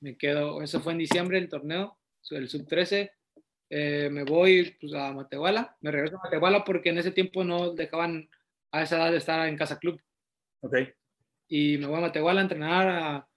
[0.00, 1.98] me quedo, eso fue en diciembre el torneo,
[2.30, 3.12] el sub 13.
[3.72, 7.72] eh, me voy pues, a Matehuala, me regreso a Matehuala porque en ese tiempo no
[7.72, 8.28] dejaban
[8.72, 10.00] a esa edad de estar en casa club.
[10.62, 10.76] Ok,
[11.48, 13.28] Y me voy a Matehuala a entrenar a-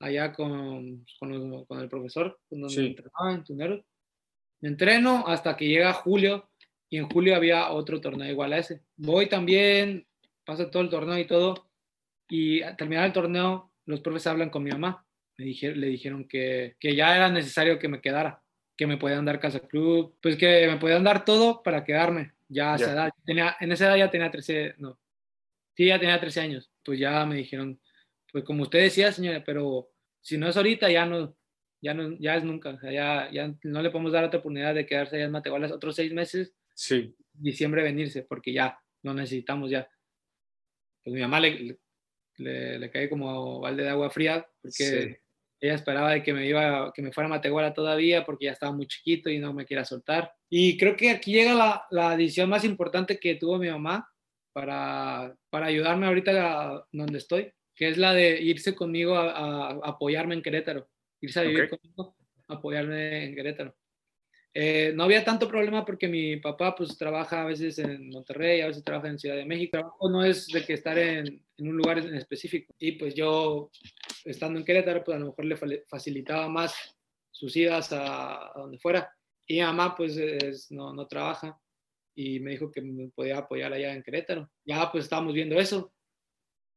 [0.00, 2.86] allá con, con, los- con el profesor, con donde Sí.
[2.86, 3.84] entrenaba en Tuneros.
[4.60, 6.50] Me entreno hasta que llega julio
[6.88, 8.82] y en julio había otro torneo igual a ese.
[8.96, 10.06] Voy también,
[10.44, 11.70] paso todo el torneo y todo.
[12.28, 15.04] Y al terminar el torneo, los profes hablan con mi mamá.
[15.40, 18.42] Me dije, le dijeron que, que ya era necesario que me quedara,
[18.76, 22.32] que me podían dar casa club, pues que me podían dar todo para quedarme.
[22.46, 22.92] Ya a esa Ya.
[22.92, 25.00] edad, tenía, en esa edad ya tenía 13, no,
[25.74, 26.70] sí, ya tenía 13 años.
[26.84, 27.80] Pues ya me dijeron,
[28.30, 29.88] pues como usted decía, señora, pero
[30.20, 31.34] si no es ahorita, ya no,
[31.80, 32.68] ya no, ya es nunca.
[32.68, 35.74] O sea, ya, ya no le podemos dar otra oportunidad de quedarse allá en Matehuala
[35.74, 39.88] otros seis meses sí, diciembre venirse, porque ya lo necesitamos ya.
[41.02, 41.78] Pues mi mamá le,
[42.36, 45.16] le, le cae como balde de agua fría, porque Sí.
[45.60, 48.72] Ella esperaba de que me iba, que me fuera a Matehuala todavía, porque ya estaba
[48.72, 50.32] muy chiquito y no me quiera soltar.
[50.48, 54.08] Y creo que aquí llega la, la decisión más importante que tuvo mi mamá
[54.52, 56.30] para, para ayudarme ahorita
[56.72, 60.88] a donde estoy, que es la de irse conmigo a, a- apoyarme en Querétaro,
[61.20, 61.78] irse a vivir Ok.
[61.78, 62.16] conmigo,
[62.48, 63.74] apoyarme en Querétaro.
[64.52, 68.66] Eh, no había tanto problema porque mi papá pues trabaja a veces en Monterrey, a
[68.66, 69.96] veces trabaja en Ciudad de México.
[70.10, 72.74] No es de que estar en, un lugar en específico.
[72.78, 73.70] Y pues yo,
[74.24, 76.74] estando en Querétaro, pues a lo mejor le fa- facilitaba más
[77.30, 79.08] sus idas a, donde fuera.
[79.46, 81.60] Y mi mamá pues es- no, no trabaja
[82.14, 84.50] y me dijo que me podía apoyar allá en Querétaro.
[84.64, 85.92] Ya pues estábamos viendo eso,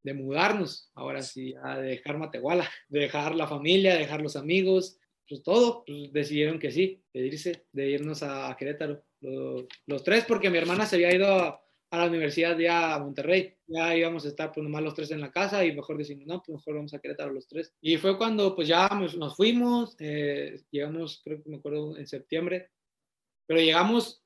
[0.04, 5.44] de mudarnos, ahora sí, a dejar Matehuala, de dejar la familia, dejar los amigos, pues
[5.44, 9.04] todo, pues decidieron que sí, de irse, de irnos a, Querétaro.
[9.22, 13.00] Los, los tres, porque mi hermana se había ido a, a la universidad ya a
[13.00, 13.56] Monterrey.
[13.68, 16.42] Ya íbamos a estar pues nomás los tres en la casa y mejor decimos, no,
[16.42, 17.72] pues mejor vamos a Querétaro los tres.
[17.82, 22.08] Y fue cuando pues ya nos, nos fuimos, eh, llegamos, creo que me acuerdo, en
[22.08, 22.72] septiembre,
[23.46, 24.24] pero llegamos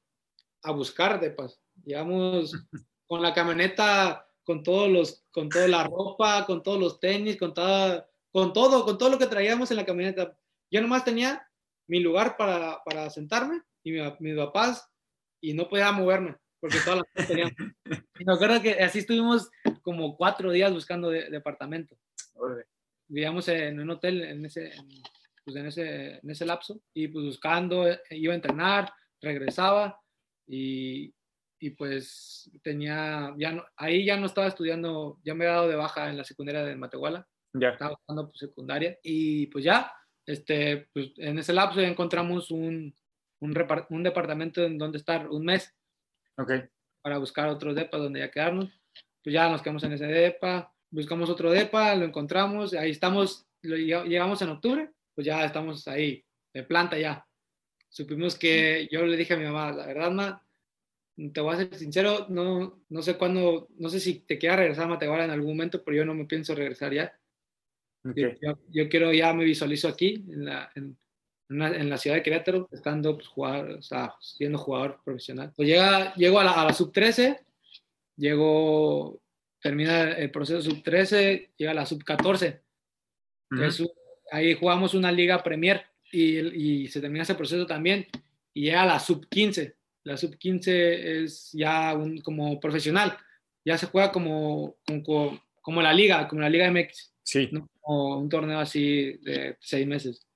[0.63, 1.60] a buscar de paz.
[1.83, 2.53] Llegamos
[3.05, 7.53] con la camioneta, con todos los, con toda la ropa, con todos los tenis, con
[7.53, 10.38] toda, con todo, con todo lo que traíamos en la camioneta.
[10.71, 11.45] Yo nomás tenía
[11.88, 14.89] mi lugar para, para sentarme y mi, mis papás
[15.41, 17.51] y no podía moverme porque todas las cosas tenían.
[18.19, 19.49] Y me acuerdo que así estuvimos
[19.84, 21.95] como cuatro días buscando de- departamento.
[23.08, 24.88] Vivíamos en un hotel en ese, en,
[25.45, 29.99] pues en ese, en ese lapso y pues buscando, eh, iba a entrenar, regresaba
[30.47, 31.13] y,
[31.60, 35.75] y pues tenía, ya no, ahí ya no estaba estudiando, ya me había dado de
[35.75, 39.93] baja en la secundaria de Matehuala Ya, estaba buscando pues, secundaria y pues ya
[40.27, 42.93] este, pues, en ese lapso ya encontramos un,
[43.39, 43.55] un,
[43.89, 45.73] un departamento en donde estar un mes
[47.01, 48.69] para buscar otro depa donde ya quedarnos.
[49.23, 53.75] Pues ya nos quedamos en ese depa, buscamos otro depa, lo encontramos, ahí estamos, lo,
[53.75, 57.25] lleg- llegamos en octubre, pues ya estamos ahí, de planta ya.
[57.89, 60.43] Supimos que yo le dije a mi mamá, la verdad, ma,
[61.33, 64.85] te voy a ser sincero, no, no sé cuándo, no sé si te quiera regresar
[64.85, 67.17] a Matehuala en algún momento, pero yo no me pienso regresar ya.
[68.11, 68.17] Ok.
[68.41, 70.97] Yo, yo- quiero, ya me visualizo aquí, en la, en,
[71.49, 75.51] la- en la ciudad de Querétaro, estando, pues, jugador, o sea, siendo jugador profesional.
[75.55, 77.39] Pues llega, llego a la, a la sub-13,
[78.15, 79.21] llego,
[79.61, 82.59] termina el proceso sub-13, llega a la sub-14.
[83.51, 83.63] Ujú.
[83.63, 83.89] Es un-
[84.31, 88.07] ahí jugamos una liga Premier y, y se termina ese proceso también
[88.53, 89.73] y llega a la sub-15.
[90.03, 90.67] La sub-15
[91.23, 93.17] es ya un, como profesional,
[93.65, 97.49] ya se juega como, como, como la liga, como la liga MX Sí.
[97.51, 100.28] no como un torneo así de seis meses.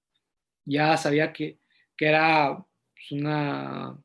[0.66, 1.60] Ya sabía que,
[1.98, 3.98] que era pues, una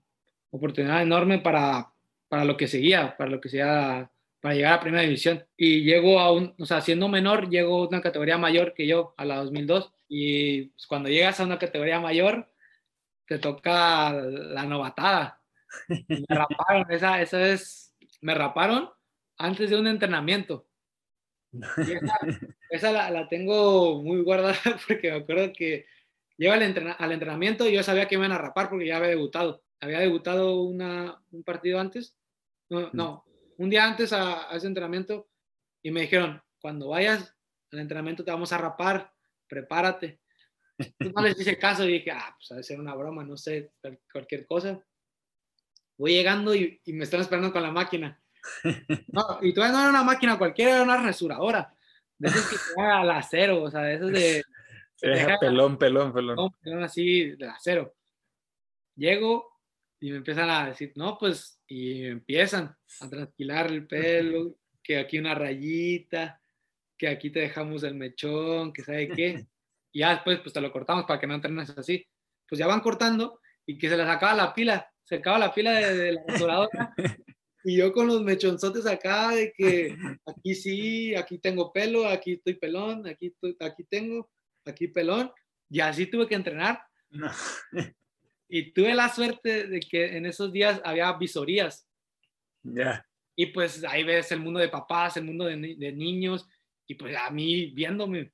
[0.51, 1.93] oportunidad enorme para,
[2.29, 5.47] para lo que seguía, para lo que seguía, para llegar a primera división.
[5.57, 9.15] Y llego a un, o sea, siendo menor, llego a una categoría mayor que yo,
[9.17, 9.93] a la 2002.
[10.09, 12.51] Y pues, cuando llegas a una categoría mayor,
[13.29, 15.41] te toca la novatada.
[16.09, 18.91] Me raparon, esa, esa es, me raparon
[19.39, 20.66] antes de un entrenamiento.
[21.53, 22.19] Y esa,
[22.71, 24.55] esa la, la tengo muy guardada
[24.89, 25.87] porque me acuerdo que
[26.37, 29.09] llego al, entrena- al entrenamiento y yo sabía que iban a rapar porque ya había
[29.09, 29.63] debutado.
[29.81, 32.17] Había debutado una, un partido antes,
[32.71, 33.25] no, no,
[33.59, 35.29] un día antes a, a ese entrenamiento
[35.83, 37.35] y me dijeron, cuando vayas
[37.73, 39.13] al entrenamiento te vamos a rapar,
[39.47, 40.21] prepárate.
[40.79, 43.73] Entonces, no les hice caso y dije, ah, pues de ser una broma, no sé,
[43.81, 44.83] cual- cualquier cosa.
[45.99, 48.23] Voy llegando y, y me están esperando con la máquina.
[49.09, 51.75] No, y todavía no era una máquina cualquiera, era una rasuradora.
[52.19, 54.45] De esas que te al acero, o sea, de esas de,
[54.95, 56.51] Se deja pelón, pelón, pelón.
[56.65, 57.95] eran así de acero.
[58.95, 59.61] Llego
[60.01, 65.19] y me empiezan a decir, no, pues, y empiezan a tranquilar el pelo, que aquí
[65.19, 66.41] una rayita,
[66.97, 69.47] que aquí te dejamos el mechón, que sabe qué.
[69.93, 72.07] Y ya después, pues te lo cortamos para que no entrenes así.
[72.49, 75.73] Pues ya van cortando y que se les acaba la pila, se acaba la pila
[75.73, 76.95] de, de la rasuradora.
[77.69, 82.55] Y yo con los mechonzotes acá de que aquí sí, aquí tengo pelo, aquí estoy
[82.55, 84.31] pelón, aquí, estoy- aquí tengo,
[84.65, 85.33] aquí pelón.
[85.69, 86.81] Y así tuve que entrenar.
[87.11, 87.29] No.
[88.49, 91.85] Y tuve la suerte de que en esos días había visorías.
[92.63, 93.05] Ya.
[93.35, 96.49] Y pues ahí ves el mundo de papás, el mundo de, ni- de niños.
[96.87, 98.33] Y pues a mí viéndome.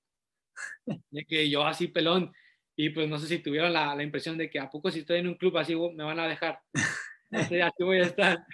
[1.11, 2.31] De que yo así pelón.
[2.77, 5.21] Y pues no sé si tuvieron la, la impresión de que a poco si estoy
[5.21, 6.59] en un club así me van a dejar.
[7.51, 8.47] Entonces, así voy a estar.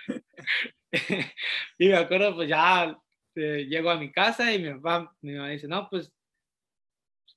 [1.78, 2.96] y me acuerdo, pues ya
[3.34, 6.12] eh, llego a mi casa y mi papá, mi mamá dice, no, pues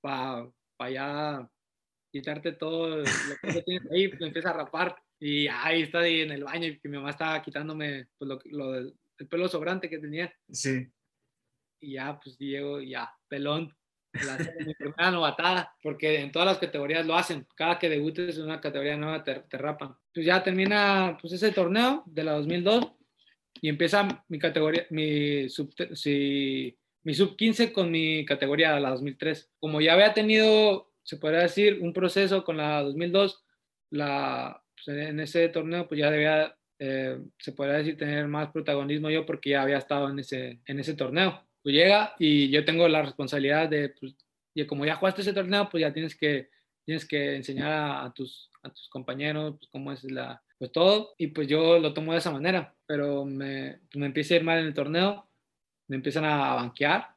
[0.01, 0.47] para
[0.79, 1.49] allá
[2.11, 3.03] quitarte todo lo
[3.41, 4.95] que tienes ahí, pues empieza a rapar.
[5.19, 8.91] Y ahí está ahí en el baño y mi mamá estaba quitándome pues, lo, lo
[9.21, 10.33] el pelo sobrante que tenía.
[10.51, 10.87] Sí.
[11.79, 13.75] Y ya, pues llego, ya, pelón.
[14.13, 17.47] La, mi primera novatada, porque en todas las categorías lo hacen.
[17.55, 19.95] Cada que debutes en una categoría nueva te, te rapan.
[20.13, 22.91] Pues ya termina pues, ese torneo de la 2002
[23.61, 29.51] y empieza mi categoría, mi sub, si, mi sub 15 con mi categoría la 2003.
[29.59, 33.43] Como ya había tenido, se podría decir, un proceso con la 2002,
[33.91, 39.09] la, pues, en ese torneo pues ya debía, eh, se podría decir, tener más protagonismo
[39.09, 41.43] yo porque ya había estado en ese, en ese torneo.
[41.63, 44.15] Llega y yo tengo la responsabilidad de, pues,
[44.53, 46.49] y como ya jugaste ese torneo, pues ya tienes que,
[46.83, 51.15] tienes que enseñar a, a tus, a tus compañeros pues, cómo es la, pues todo,
[51.17, 54.59] y pues yo lo tomo de esa manera, pero me, me empieza a ir mal
[54.59, 55.27] en el torneo,
[55.87, 57.15] me empiezan a banquear,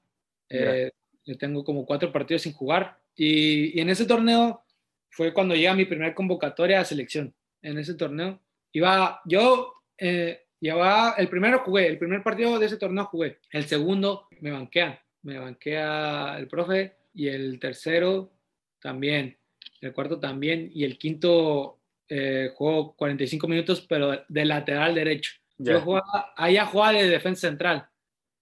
[0.48, 0.90] eh,
[1.26, 4.64] yo tengo como cuatro partidos sin jugar, y, y, en ese torneo
[5.10, 8.40] fue cuando llega mi primera convocatoria a selección, en ese torneo,
[8.72, 13.64] iba, yo eh, llevaba, el primero jugué, el primer partido de ese torneo jugué, el
[13.66, 18.32] segundo me banquean, me banquea el profe, y el tercero
[18.80, 19.38] también,
[19.80, 25.32] el cuarto también, y el quinto eh, jugó 45 minutos, pero de lateral derecho.
[25.56, 25.74] Ya.
[25.74, 27.88] Yo jugaba, ya jugaba de defensa central.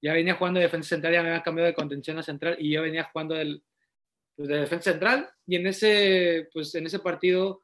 [0.01, 2.73] Ya venía jugando de defensa central, ya me había cambiado de contención a central y
[2.73, 3.63] yo venía jugando del,
[4.35, 5.29] pues, de defensa central.
[5.47, 7.63] Y en ese, pues, en ese partido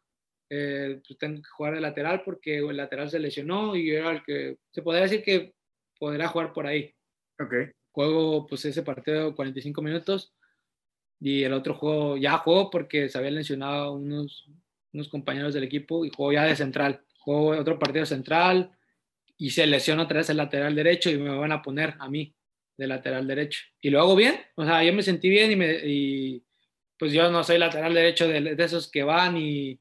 [0.50, 4.10] eh, pues, tengo que jugar de lateral porque el lateral se lesionó y yo era
[4.12, 5.54] el que se podría decir que
[5.98, 6.94] podría jugar por ahí.
[7.38, 7.54] Ok.
[7.92, 10.32] Juego pues ese partido 45 minutos
[11.20, 14.48] y el otro juego ya juego porque se habían lesionado unos,
[14.92, 17.02] unos compañeros del equipo y juego ya de central.
[17.18, 18.70] Juego otro partido central
[19.36, 22.34] y se lesiona otra vez el lateral derecho y me van a poner a mí
[22.76, 23.60] de lateral derecho.
[23.80, 26.44] Y lo hago bien, o sea, yo me sentí bien y, me, y,
[26.96, 29.80] pues yo no soy lateral derecho de, de esos que van y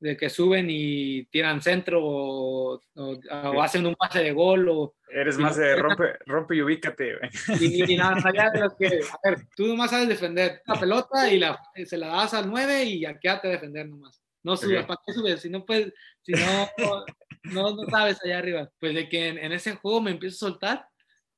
[0.00, 4.94] de que suben y tiran centro o, o- o hacen un pase de gol o
[5.12, 7.18] Eres más de rompe, rompe y ubícate.
[7.60, 8.86] y, y nada, allá de los que,
[9.24, 12.84] a ver, tú nomás sabes defender la pelota y la, se la das al 9
[12.84, 14.22] y ya quédate a defender nomás.
[14.42, 14.86] No subas, Ok.
[14.88, 15.40] ¿para qué subes?
[15.42, 15.92] Si no puedes,
[16.22, 16.68] si no,
[17.52, 18.70] no, no sabes allá arriba.
[18.78, 20.86] Pues de que en, en ese juego me empiezo a soltar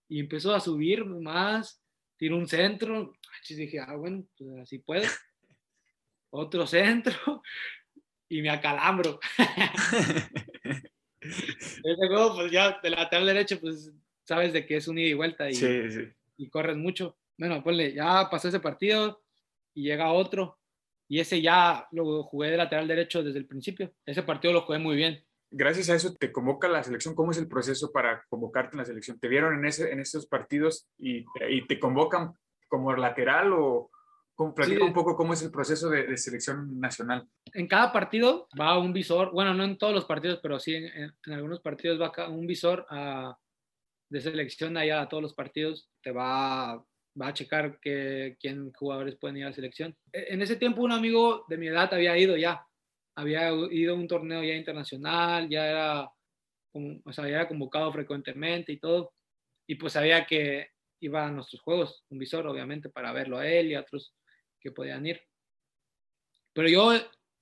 [0.08, 1.82] y empiezo a subir más,
[2.16, 3.12] tiro un centro,
[3.48, 5.08] y dije, ah, bueno, pues así puedo.
[6.30, 7.42] Otro centro
[8.32, 9.20] y me acalambro.
[11.20, 13.92] Ese juego, pues ya de lateral derecho, pues
[14.24, 16.08] sabes de que es un ida y vuelta y, Sí, sí.
[16.38, 17.18] y corres mucho.
[17.36, 19.22] Bueno, ponle, ya pasó ese partido
[19.74, 20.58] y llega otro.
[21.08, 23.92] Y ese ya lo jugué de lateral derecho desde el principio.
[24.06, 25.22] Ese partido lo jugué muy bien.
[25.50, 27.14] Gracias a eso te convoca la selección.
[27.14, 29.20] ¿Cómo es el proceso para convocarte en la selección?
[29.20, 32.32] ¿Te vieron en, ese, en esos partidos y, y te convocan
[32.68, 33.90] como lateral o
[34.54, 34.82] platica Sí.
[34.82, 37.28] un poco cómo es el proceso de, de selección nacional?
[37.52, 40.84] En cada partido va un visor, bueno, no en todos los partidos, pero sí en,
[40.86, 43.36] en- en algunos partidos va un visor a-
[44.10, 45.88] de selección allá a todos los partidos.
[46.02, 46.76] Te va,
[47.20, 49.96] va a checar que, quién jugadores pueden ir a la selección.
[50.12, 52.66] E- En ese tiempo un amigo de mi edad había ido ya,
[53.16, 56.10] había ido a un torneo ya internacional, ya era,
[57.04, 59.12] o sea, ya era convocado frecuentemente y todo.
[59.68, 60.68] Y pues sabía que
[61.00, 64.14] iba a nuestros juegos, un visor obviamente para verlo a él y a otros
[64.62, 65.20] que podían ir.
[66.52, 66.92] Pero yo,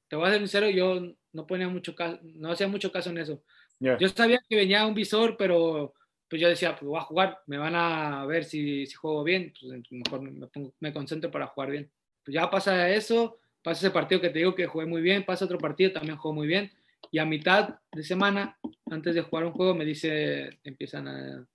[0.08, 1.00] te voy a ser sincero, yo
[1.32, 3.42] no ponía mucho caso, no hacía mucho caso en eso.
[3.78, 3.98] Ya.
[3.98, 5.94] Yo sabía que venía un visor, pero
[6.28, 9.52] pues yo decía, pues voy a jugar, me van a ver si, si juego bien,
[9.58, 11.90] pues mejor me, pongo- me concentro para jugar bien.
[12.24, 15.44] Pues ya pasa eso, pasa ese partido que te digo que jugué muy bien, pasa
[15.44, 16.70] otro partido, también juego muy bien,
[17.10, 18.56] y a mitad de semana,
[18.90, 21.46] antes de jugar un juego, me dice, empiezan a,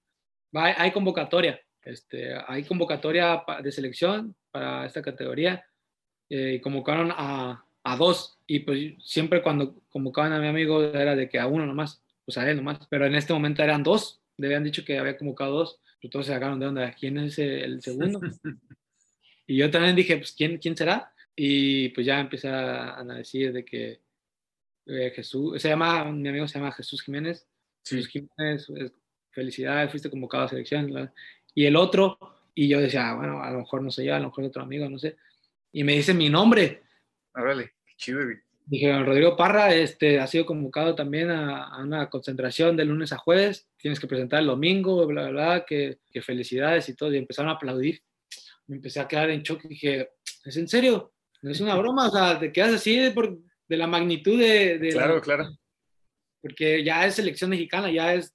[0.55, 5.65] va, hay convocatoria, este, hay convocatoria de selección para esta categoría,
[6.29, 11.13] eh, y convocaron a, a dos, y pues siempre cuando convocaban a mi amigo era
[11.15, 14.21] de que a uno nomás, pues a él nomás, pero en este momento eran dos,
[14.37, 17.37] le habían dicho que había convocado dos, pues todos se sacaron de onda, ¿quién es
[17.37, 18.21] el, segundo?
[19.47, 21.11] y yo también dije, pues ¿quién, quién será?
[21.35, 23.99] Y pues ya empecé a, a decir de que
[24.85, 27.45] eh, Jesús, se llama, mi amigo se llama Jesús Jiménez,
[27.83, 27.97] Sí.
[27.97, 28.67] Jesús Jiménez,
[29.29, 31.11] felicidades, fuiste convocado a selección.
[31.53, 32.17] Y el otro,
[32.55, 34.49] y yo decía, "Ah, bueno, a lo mejor no soy yo, a lo mejor es
[34.49, 35.17] otro amigo, no sé.
[35.73, 36.81] Y me dice mi nombre.
[37.35, 38.21] Órale, qué chido.
[38.67, 43.17] Dije, Rodrigo Parra este, ha sido convocado también a, a una concentración de lunes a
[43.17, 43.67] jueves.
[43.77, 47.13] Tienes que presentar el domingo, bla, bla, bla, que, que felicidades y todo.
[47.13, 48.01] Y empezaron a aplaudir.
[48.67, 50.09] Me empecé a quedar en shock y dije,
[50.45, 51.13] ¿es en serio?
[51.43, 52.07] ¿No es una broma?
[52.07, 53.37] O sea, te quedas así de, por,
[53.67, 54.79] de la magnitud de...
[54.79, 55.49] de la- Claro, claro.
[56.41, 58.33] porque ya es selección mexicana, ya es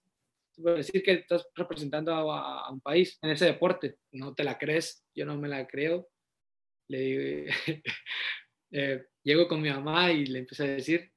[0.63, 3.97] decir que estás representando a, a un país en ese deporte.
[4.13, 6.09] No te la crees, yo no me la creo.
[6.89, 7.53] Le digo,
[8.73, 11.11] eh, llego con mi mamá y le empecé a decir,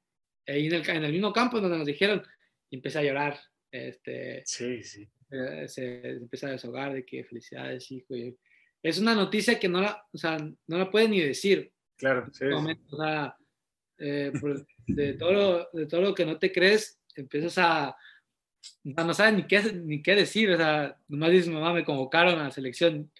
[0.46, 2.22] ahí en el, en el mismo campo donde nos dijeron,
[2.70, 3.38] y empecé a llorar.
[3.72, 5.08] Este, Sí, sí.
[5.30, 8.14] eh, se, se empieza a deshogar de que felicidades, hijo.
[8.16, 8.36] y-
[8.82, 12.44] es una noticia que no la, o sea, no la puede ni decir Claro, sí.
[12.44, 13.34] momento, o sea,
[13.98, 14.30] eh,
[14.88, 17.96] de, todo lo, de todo lo que no te crees, empiezas a,
[18.84, 22.44] no sabes ni qué, ni qué decir, o sea, nomás dices, mamá, me convocaron a
[22.44, 23.10] la selección,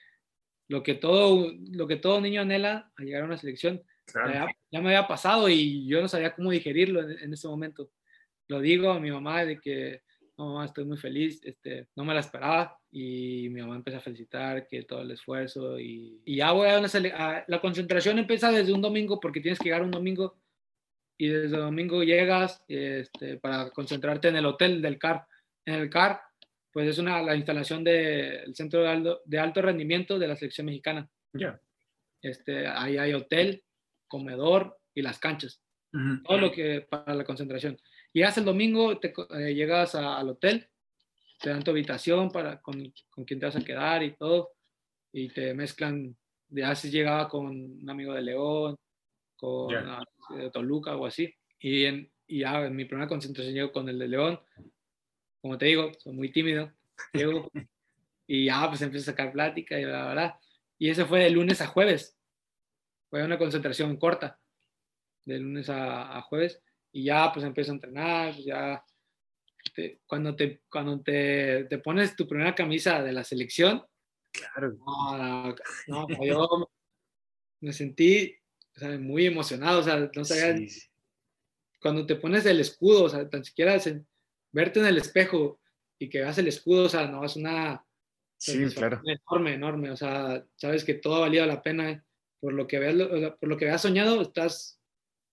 [0.68, 4.32] lo que todo, lo que todo niño anhela a llegar a una selección, claro.
[4.32, 7.90] ya, ya me había pasado y yo no sabía cómo digerirlo en, en ese momento.
[8.48, 10.02] Lo digo a mi mamá de que,
[10.36, 14.02] no, mamá, estoy muy feliz, este, no me la esperaba y mi mamá empieza a
[14.02, 18.50] felicitar que todo el esfuerzo y, y ya voy a una a- la concentración empieza
[18.50, 20.36] desde un domingo porque tienes que llegar un domingo
[21.16, 25.26] y desde el domingo llegas este, para concentrarte en el hotel del CAR.
[25.66, 26.20] En el CAR,
[26.72, 30.66] pues es una, la instalación del Centro de alto, de alto Rendimiento de la selección
[30.66, 31.08] mexicana.
[31.32, 31.60] Ya.
[32.22, 33.62] Este, ahí hay hotel,
[34.08, 35.60] comedor y las canchas
[35.92, 36.22] Ujú.
[36.24, 37.78] todo lo que para la concentración.
[38.12, 40.68] Llegas el domingo, te, eh, llegas a- al hotel,
[41.40, 44.52] te dan tu habitación para con, con quién te vas a quedar y todo,
[45.12, 46.16] y te mezclan,
[46.48, 48.76] ya si llegaba con un amigo de León,
[49.36, 49.98] con Ya.
[49.98, 50.04] ah,
[50.36, 53.98] de Toluca o así, y, en, y ya en mi primera concentración llego con el
[53.98, 54.40] de León,
[55.44, 56.72] como te digo, soy muy tímido,
[57.12, 57.50] llego
[58.26, 60.40] y ya pues empiezo a sacar plática y bla, bla.
[60.78, 62.16] Y ese fue de lunes a jueves,
[63.10, 64.40] fue una concentración corta
[65.26, 68.82] de lunes a, a jueves y ya pues empiezo a entrenar, pues ya
[69.74, 73.84] te- cuando te cuando te, te pones tu primera camisa de la selección,
[74.32, 74.72] Claro.
[74.78, 75.54] no, no,
[76.08, 76.70] no, yo
[77.60, 78.34] me sentí
[78.76, 80.88] o sea, muy emocionado, o sea, no sabía, sí.
[81.82, 84.02] cuando te pones el escudo, o sea, tan siquiera se-
[84.54, 85.60] verte en el espejo
[85.98, 87.84] y que veas el escudo, o sea, no, es una
[88.36, 89.00] Sí, claro.
[89.04, 92.04] enorme, enorme, o sea, sabes que todo ha valido la pena
[92.40, 94.80] por lo que sea, por lo que habías soñado, estás,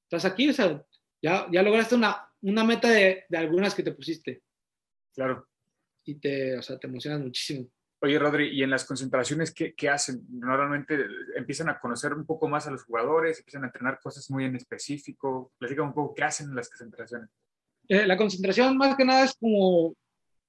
[0.03, 0.83] estás aquí, o sea,
[1.21, 4.43] ya, ya lograste una, una meta de, de algunas que te pusiste
[5.13, 5.47] Claro.
[6.05, 7.69] y te, o sea, te emocionas muchísimo.
[8.03, 10.25] Oye, Rodri, ¿y en las concentraciones qué, qué hacen?
[10.29, 11.05] Normalmente
[11.35, 14.55] empiezan a conocer un poco más a los jugadores, empiezan a entrenar cosas muy en
[14.55, 15.51] específico.
[15.59, 17.29] Platícame un poco qué hacen en las concentraciones.
[17.87, 19.95] Eh, la concentración más que nada es como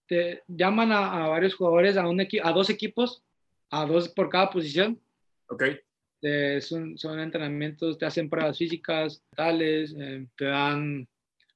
[0.06, 3.22] te llaman a, a varios jugadores, a, un a dos equipos,
[3.70, 5.00] a dos por cada posición.
[5.48, 5.64] ¿Ok?
[6.22, 9.94] Eh, son, son entrenamientos, te hacen pruebas físicas, tales,
[10.36, 11.08] te dan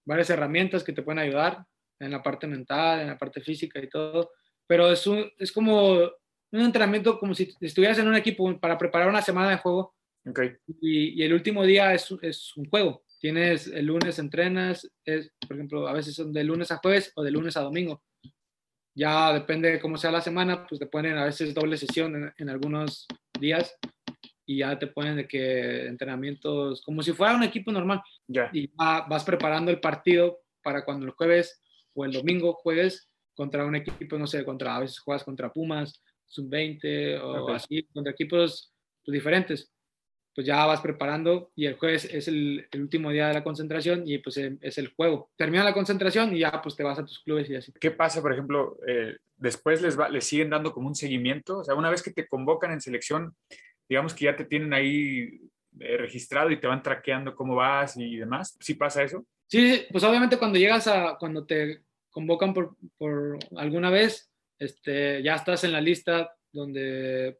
[0.04, 1.64] varias herramientas que te pueden ayudar
[2.00, 4.32] en la parte mental, en la parte física y todo.
[4.66, 9.08] Pero es, un, es como un entrenamiento como si estuvieras en un equipo para preparar
[9.08, 9.94] una semana de juego
[10.28, 10.40] Ok.
[10.80, 13.04] y, y el último día es, es un juego.
[13.20, 17.22] Tienes el lunes entrenas, es, por ejemplo, a veces son de lunes a jueves o
[17.22, 18.02] de lunes a domingo.
[18.94, 22.32] Ya depende de cómo sea la semana, pues te ponen a veces doble sesión en,
[22.38, 23.06] en algunos
[23.38, 23.76] días
[24.46, 28.48] y ya te ponen de que entrenamientos como si fuera un equipo normal Ya.
[28.52, 31.60] y va- vas preparando el partido para cuando el jueves
[31.94, 36.02] o el domingo juegues contra un equipo, no sé, contra a veces juegas contra Pumas,
[36.26, 37.50] sub-20 o Ok.
[37.54, 38.72] así, contra equipos
[39.04, 39.70] pues, diferentes.
[40.36, 44.02] Pues ya vas preparando y el jueves es el, el último día de la concentración
[44.06, 45.30] y pues em- es el juego.
[45.34, 47.72] Termina la concentración y ya pues te vas a tus clubes y así.
[47.80, 51.60] ¿Qué pasa, por ejemplo, eh, después les, va, les siguen dando como un seguimiento?
[51.60, 53.34] O sea, una vez que te convocan en selección,
[53.88, 55.40] digamos que ya te tienen ahí
[55.80, 58.58] eh, registrado y te van traqueando cómo vas y demás.
[58.60, 59.24] ¿Sí pasa eso?
[59.46, 61.80] Sí, pues obviamente cuando llegas a, cuando te
[62.10, 67.38] convocan por, por alguna vez, este, ya estás en la lista donde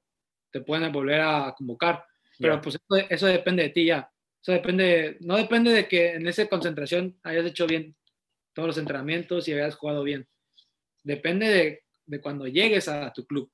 [0.50, 2.02] te pueden volver a convocar.
[2.38, 4.10] Pero pues eso, eso depende de ti ya.
[4.42, 7.96] Eso depende, no depende de que en esa concentración hayas hecho bien
[8.54, 10.26] todos los entrenamientos y hayas jugado bien.
[11.02, 13.50] Depende de, de cuando llegues a tu club,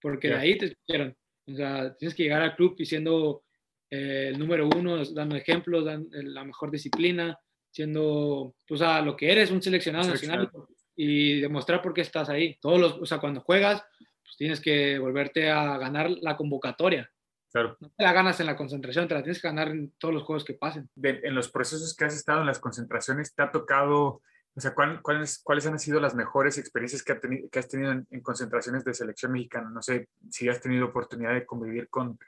[0.00, 0.36] porque Ya.
[0.36, 1.16] de ahí te escogieron.
[1.46, 3.44] O sea, tienes que llegar al club y siendo
[3.90, 7.38] eh, el número uno, dando ejemplos, dando la mejor disciplina,
[7.70, 10.44] siendo, pues, a lo que eres, un seleccionado, Seleccionado.
[10.44, 12.56] nacional y demostrar por qué estás ahí.
[12.60, 13.82] Todos los, o sea, cuando juegas,
[14.22, 17.10] pues tienes que volverte a ganar la convocatoria.
[17.52, 17.76] Claro.
[17.80, 20.22] No te la ganas en la concentración, te la tienes que ganar en todos los
[20.22, 20.88] juegos que pasen.
[20.94, 24.22] De- en los procesos que has estado en las concentraciones, ¿te ha tocado,
[24.54, 27.68] o sea, cuál- cuáles, cuáles han sido las mejores experiencias que, ha teni- que has
[27.68, 29.68] tenido en, en concentraciones de selección mexicana?
[29.70, 32.18] No sé si has tenido oportunidad de convivir con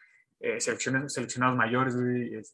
[0.43, 1.95] eh, selecciones, seleccionados mayores.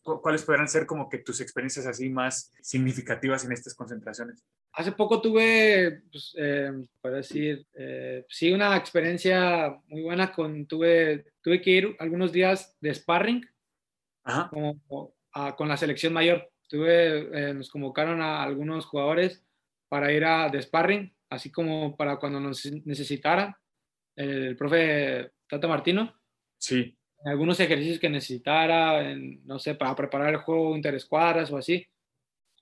[0.03, 4.45] ¿Cuáles podrán ser como que tus experiencias así más significativas en estas concentraciones?
[4.72, 6.70] Hace poco tuve, pues, eh,
[7.01, 12.76] para decir, eh, sí, una experiencia muy buena con, tuve, tuve que ir algunos días
[12.80, 13.45] de sparring
[14.24, 14.51] Ajá.
[14.51, 16.49] como, a- con la selección mayor.
[16.68, 19.43] Tuve, eh, nos convocaron a algunos jugadores
[19.89, 23.55] para ir a de sparring, así como para cuando nos necesitaran.
[24.14, 26.14] El profe Tata Martino,
[26.61, 31.57] Sí, en algunos ejercicios que necesitara, en, no sé, para preparar el juego interescuadras o
[31.59, 31.87] así.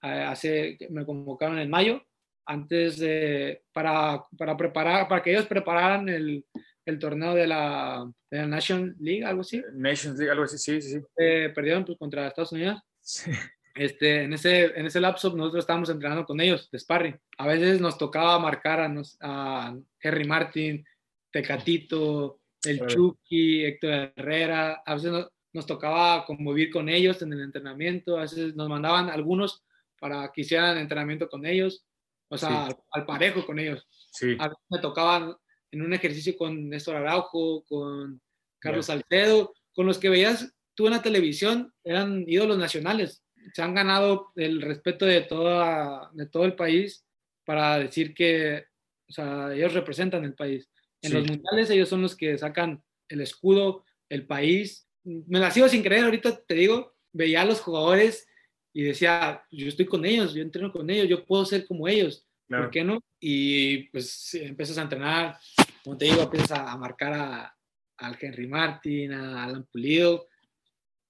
[0.03, 2.03] Eh, hace, me convocaron en mayo,
[2.47, 6.45] antes de, para, para preparar, para que ellos prepararan el,
[6.85, 9.63] el torneo de la, de la National League, algo así.
[9.73, 11.05] Nations League, algo así, sí, sí, sí.
[11.19, 12.81] Eh, perdieron pues, contra Estados Unidos.
[13.01, 13.31] Sí.
[13.79, 17.21] Este, en, ese, en ese lapso nosotros estábamos entrenando con ellos de sparring.
[17.37, 20.83] A veces nos tocaba marcar a, nos- a Henry Martin,
[21.31, 22.95] Tecatito, el Órale.
[22.95, 24.83] Chucky, Héctor Herrera.
[24.85, 28.19] A veces nos, nos tocaba convivir con ellos en el entrenamiento.
[28.19, 29.64] A veces nos mandaban algunos
[29.99, 31.85] para que hicieran entrenamiento con ellos.
[32.29, 32.55] O sea, Sí.
[32.57, 33.87] al, al parejo con ellos.
[34.12, 35.35] Sí, A veces me tocaban
[35.71, 38.21] en un ejercicio con Néstor Araujo, con
[38.59, 38.95] Carlos Ya.
[38.95, 43.23] Salcedo, con los que veías tú en la televisión, eran ídolos nacionales.
[43.55, 47.05] Se han ganado el respeto de, toda, de todo el país
[47.45, 48.64] para decir que
[49.09, 50.69] o sea, ellos representan el país.
[51.07, 51.17] En Sí.
[51.19, 54.89] los mundiales ellos son los que sacan el escudo, el país.
[55.05, 58.27] Me la sigo sin creer, ahorita te digo, veía a los jugadores
[58.73, 62.27] y decía, yo estoy con ellos, yo entreno con ellos, yo puedo ser como ellos.
[62.49, 62.65] claro.
[62.65, 63.01] ¿por qué no?
[63.21, 65.37] Y pues empiezas a entrenar,
[65.83, 67.57] como te digo, empiezas a, marcar a,
[67.99, 70.29] al Henry Martin, a Alan Pulido,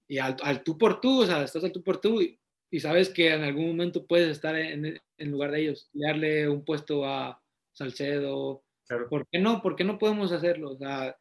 [0.07, 2.39] y al, al tú por tú, o sea, estás al tú por tú y,
[2.71, 6.47] y sabes que en algún momento puedes estar en, en lugar de ellos, y darle
[6.47, 7.41] un puesto a
[7.73, 9.09] Salcedo, claro.
[9.09, 9.61] ¿por qué no?
[9.61, 10.71] ¿Por qué no podemos hacerlo?
[10.71, 11.15] O sea,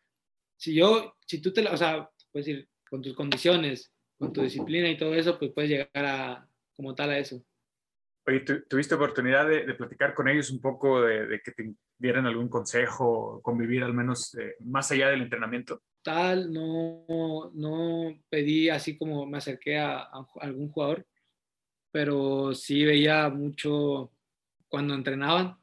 [0.57, 4.89] si yo, si tú te, o sea, puedes decir, con tus condiciones, con tu disciplina
[4.89, 7.43] y todo eso, pues puedes llegar a, como tal a eso.
[8.27, 11.75] Oye, ¿tu- ¿tuviste oportunidad de, de platicar con ellos un poco, de, de que te
[11.99, 15.83] dieran algún consejo, convivir al menos eh, más allá del entrenamiento?
[16.03, 21.05] tal, no, no pedí así como me acerqué a, a algún jugador,
[21.91, 24.12] pero sí veía mucho
[24.69, 25.57] cuando entrenaban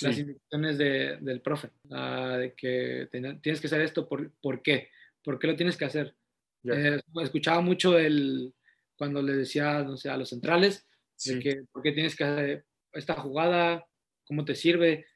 [0.00, 4.30] las Sí, indicaciones de- del profe, ah, de que ten- tienes que hacer esto, por,
[4.40, 4.90] ¿por qué?
[5.22, 6.14] ¿Por qué lo tienes que hacer?
[6.62, 6.74] Ya.
[6.96, 8.52] Eh, escuchaba mucho el,
[8.96, 10.86] cuando le decía, no sé, a los centrales,
[11.16, 11.34] Sí.
[11.36, 13.86] de que por qué tienes que hacer esta jugada,
[14.26, 15.06] cómo te sirve,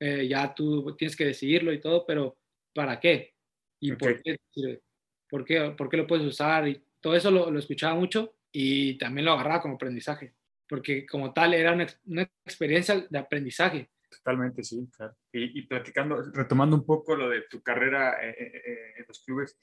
[0.00, 2.36] eh, ya tú tienes que decidirlo y todo, pero
[2.74, 3.34] ¿para qué?
[3.80, 3.98] ¿Y Ok.
[3.98, 4.82] por qué sirve?
[5.28, 6.68] ¿Por qué, por qué lo puedes usar?
[6.68, 10.34] Y todo eso lo, lo escuchaba mucho y también lo agarraba como aprendizaje,
[10.68, 13.88] porque como tal era una, una experiencia de aprendizaje.
[14.08, 15.14] Totalmente, sí, claro.
[15.32, 19.22] Y, y platicando, retomando un poco lo de tu carrera eh, eh, eh, en los
[19.24, 19.58] clubes,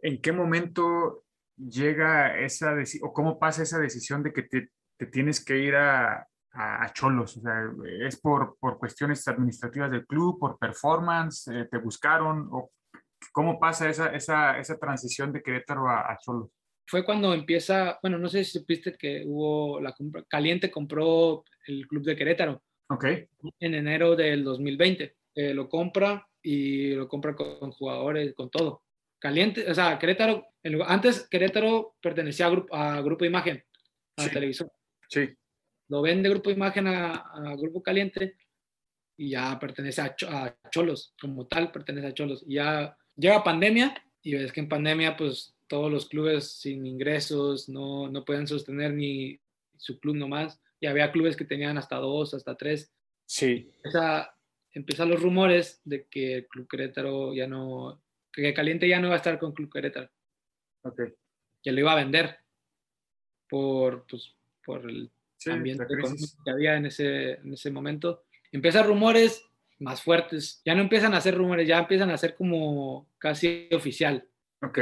[0.00, 1.24] ¿en qué momento
[1.56, 5.74] llega esa decisión, o cómo pasa esa decisión de que te, te tienes que ir
[5.74, 7.36] a, a, a Cholos?
[7.38, 7.72] O sea,
[8.06, 12.70] ¿es por, por cuestiones administrativas del club, por performance, eh, te buscaron, o
[13.32, 16.50] cómo pasa esa, esa, esa transición de Querétaro a, a Cholos?
[16.86, 21.86] Fue cuando empieza, bueno, no sé si supiste que hubo la compra, Caliente compró el
[21.86, 22.62] club de Querétaro.
[22.90, 23.04] Ok,
[23.60, 25.16] en enero del 2020.
[25.34, 28.82] Eh, lo compra y lo compra con, con jugadores, con todo.
[29.20, 30.46] Caliente, o sea, Querétaro,
[30.86, 33.62] antes Querétaro pertenecía a Grupo, a grupo Imagen,
[34.16, 34.30] a Sí.
[34.30, 34.70] televisión.
[35.08, 35.28] sí,
[35.88, 38.36] Lo vende Grupo Imagen a, a Grupo Caliente
[39.16, 42.44] y ya pertenece a, a Cholos, como tal pertenece a Cholos.
[42.46, 47.68] Y ya llega pandemia y ves que en pandemia pues todos los clubes sin ingresos
[47.68, 49.40] no, no pueden sostener ni
[49.76, 50.60] su club nomás.
[50.80, 52.92] Y había clubes que tenían hasta dos, hasta tres
[53.26, 54.34] sí, empieza,
[54.72, 58.02] empiezan los rumores de que el Club Querétaro ya no,
[58.32, 60.10] que Caliente ya no iba a estar con Club Querétaro,
[60.82, 61.02] ok.
[61.62, 62.38] que lo iba a vender
[63.48, 68.24] por, pues, por el Sí, ambiente que había en ese, en ese momento.
[68.50, 69.44] Empiezan rumores
[69.78, 74.28] más fuertes, ya no empiezan a hacer rumores, ya empiezan a ser como casi oficial.
[74.60, 74.80] Ok,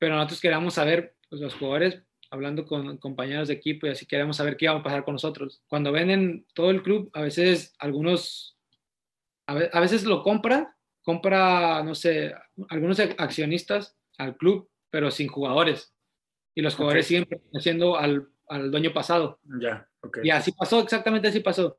[0.00, 4.36] Pero nosotros queríamos saber, pues los jugadores, hablando con compañeros de equipo y así queríamos
[4.36, 5.62] saber qué iba a pasar con nosotros.
[5.66, 8.56] Cuando venden todo el club, a veces algunos,
[9.46, 10.68] a ve- a veces lo compran,
[11.02, 12.34] compra, no sé,
[12.68, 15.92] algunos accionistas al club, pero sin jugadores.
[16.54, 17.08] Y los jugadores Ok.
[17.08, 19.40] siguen perteneciendo al, al dueño pasado.
[19.60, 20.18] ya, ok.
[20.22, 21.78] Y así pasó, exactamente así pasó.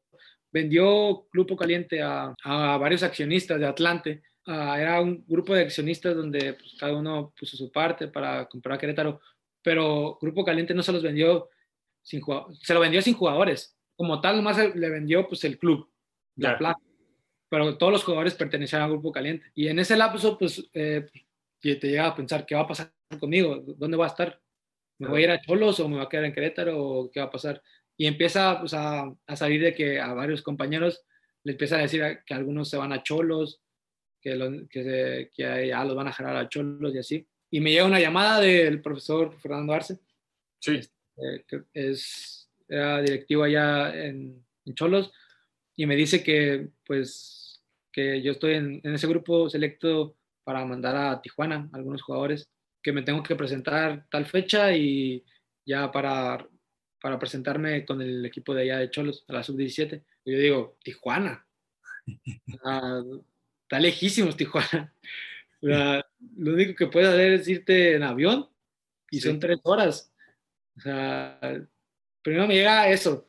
[0.52, 4.24] Vendió Grupo Caliente a, a varios accionistas de Atlante.
[4.48, 8.76] Ah, era un grupo de accionistas donde pues, cada uno puso su parte para comprar
[8.76, 9.22] a Querétaro,
[9.62, 11.50] pero Grupo Caliente no se los vendió
[12.02, 13.78] sin jugadores, se lo vendió sin jugadores.
[13.96, 15.90] Como tal, nomás le vendió pues, el club,
[16.36, 16.80] la plaza.
[17.50, 19.46] Pero todos los jugadores pertenecían al Grupo Caliente.
[19.54, 21.06] Y en ese lapso, pues, eh,
[21.60, 23.58] te llega a pensar, ¿qué va a pasar conmigo?
[23.78, 24.42] ¿Dónde voy a estar?
[24.98, 27.20] ¿Me voy a ir a Cholos o me voy a quedar en Querétaro o qué
[27.20, 27.62] va a pasar?
[27.98, 31.04] Y empieza pues, a, a salir de que a varios compañeros
[31.44, 33.62] le empieza a decir a- que algunos se van a Cholos,
[34.22, 37.28] que, lo- que, se- que ya los van a jalar a Cholos y así.
[37.52, 40.00] Y me llega una llamada del profesor Fernando Arce,
[40.60, 40.80] Sí,
[41.18, 45.12] eh, que es, era directivo allá en, en Cholos,
[45.76, 50.96] y me dice que, pues, que yo estoy en, en ese grupo selecto para mandar
[50.96, 52.50] a Tijuana a algunos jugadores,
[52.82, 55.24] que me tengo que presentar tal fecha y
[55.66, 56.48] ya para,
[57.02, 60.04] para presentarme con el equipo de allá de Cholos, a la sub-17.
[60.26, 61.46] Y yo digo, Tijuana.
[62.66, 63.02] Ah,
[63.64, 64.94] está lejísimos Tijuana.
[65.62, 66.06] O sea,
[66.38, 68.48] lo único que puedes hacer es irte en avión
[69.10, 69.28] y Sí.
[69.30, 70.14] son tres horas.
[70.78, 71.40] O sea,
[72.22, 73.28] primero me llega eso,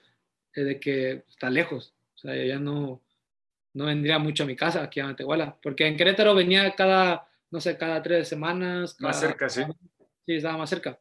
[0.54, 1.94] eh, de que está lejos.
[2.14, 3.02] O sea, yo ya no,
[3.74, 7.60] no vendría mucho a mi casa aquí a Matehuala, porque en Querétaro venía cada, no
[7.60, 8.96] sé, cada tres semanas.
[9.00, 9.62] Más cerca, sí.
[10.26, 11.00] Sí, estaba más cerca.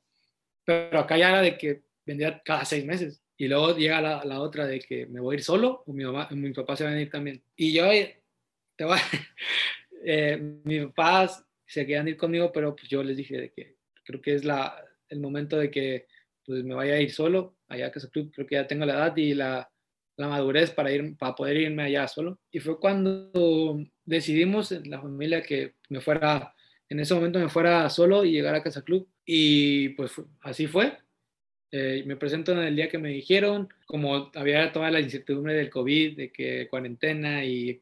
[0.66, 3.22] Pero acá ya era de que vendría cada seis meses.
[3.38, 6.04] Y luego llega la, la otra de que me voy a ir solo o mi,
[6.04, 7.44] mamá, mi papá se va a ir también.
[7.56, 8.22] Y yo, eh,
[8.76, 8.98] te voy,
[10.06, 14.22] eh, mis papás se querían ir conmigo, pero pues yo les dije de que creo
[14.22, 14.76] que es la,
[15.08, 16.08] el momento de que
[16.46, 18.32] pues me vaya a ir solo allá a Casa Club.
[18.34, 19.72] Creo que ya tengo la edad y la,
[20.18, 22.40] la madurez para, ir, para poder irme allá solo.
[22.52, 26.54] Y fue cuando decidimos en la familia que me fuera,
[26.90, 29.08] en ese momento me fuera solo y llegar a Casa Club.
[29.26, 30.98] Y pues así fue.
[31.72, 35.70] Eh, me presento en el día que me dijeron, como había toda la incertidumbre del
[35.70, 37.82] COVID, de que cuarentena y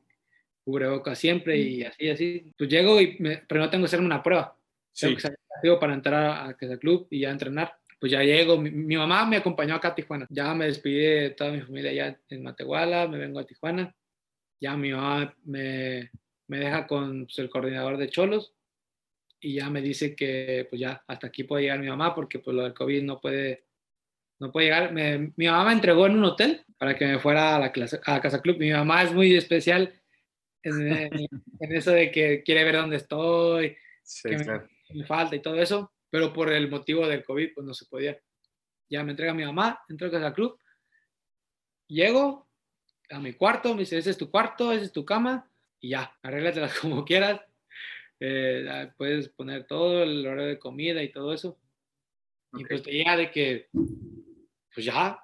[0.70, 2.54] cubrebocas siempre y así, así.
[2.58, 4.56] Pues llego y me, primero tengo que hacerme una prueba.
[5.00, 7.74] Tengo Sí, que salir para entrar a Casa Club y ya entrenar.
[8.00, 10.26] Pues ya llego, mi, mi mamá me acompañó acá a Tijuana.
[10.30, 13.94] Ya me despedí de toda mi familia allá en Matehuala, me vengo a Tijuana.
[14.62, 16.10] Ya mi mamá me,
[16.48, 18.54] me deja con pues, el coordinador de Cholos
[19.42, 22.56] y ya me dice que pues ya hasta aquí puede llegar mi mamá porque pues
[22.56, 23.66] lo del COVID no puede,
[24.40, 24.92] no puede llegar.
[24.94, 28.00] Me- mi mamá me entregó en un hotel para que me fuera a la, clase,
[28.06, 28.58] a Casa Club.
[28.60, 29.94] Mi mamá es muy especial
[30.64, 31.28] en,
[31.60, 34.68] eso de que quiere ver dónde estoy, sí, que me- claro.
[34.94, 38.20] me falta y todo eso, pero por el motivo del COVID, pues no se podía.
[38.90, 40.58] Ya me entrega mi mamá, entro a Casa Club,
[41.88, 42.48] llego
[43.10, 45.50] a mi cuarto, me dice, ese es tu cuarto, esa es tu cama,
[45.80, 47.42] y ya, arréglatelas como quieras.
[48.20, 51.58] eh, ah, puedes poner todo, el horario de comida y todo eso.
[52.54, 53.70] Y pues te llega de que,
[54.74, 55.20] pues ya,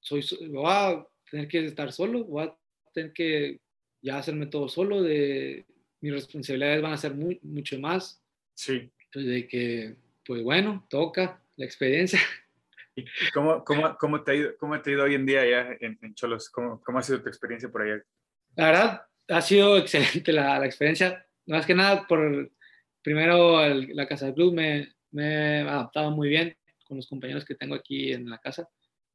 [0.00, 2.56] soy, so- voy a tener que estar solo, voy a
[2.92, 3.60] tener que
[4.02, 5.66] ya hacerme todo solo, de
[6.00, 8.22] mis responsabilidades van a ser muy, mucho más.
[8.54, 8.90] Sí.
[9.06, 12.20] Entonces, de que, pues bueno, toca la experiencia.
[12.96, 15.76] ¿Y cómo, cómo, cómo, te ha ido, cómo te ha ido hoy en día allá
[15.80, 16.48] en, en Cholos?
[16.48, 18.02] ¿Cómo, ¿Cómo ha sido tu experiencia por allá?
[18.54, 21.26] La verdad, ha sido excelente la, la experiencia.
[21.46, 22.50] Más que nada, por
[23.02, 27.44] primero el- la casa del club me, me he adaptado muy bien con los compañeros
[27.44, 28.68] que tengo aquí en la casa.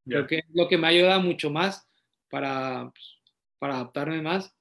[0.05, 0.25] Ya.
[0.25, 1.87] Creo que lo que me ayuda mucho más
[2.29, 3.17] para, pues,
[3.59, 4.55] para adaptarme más.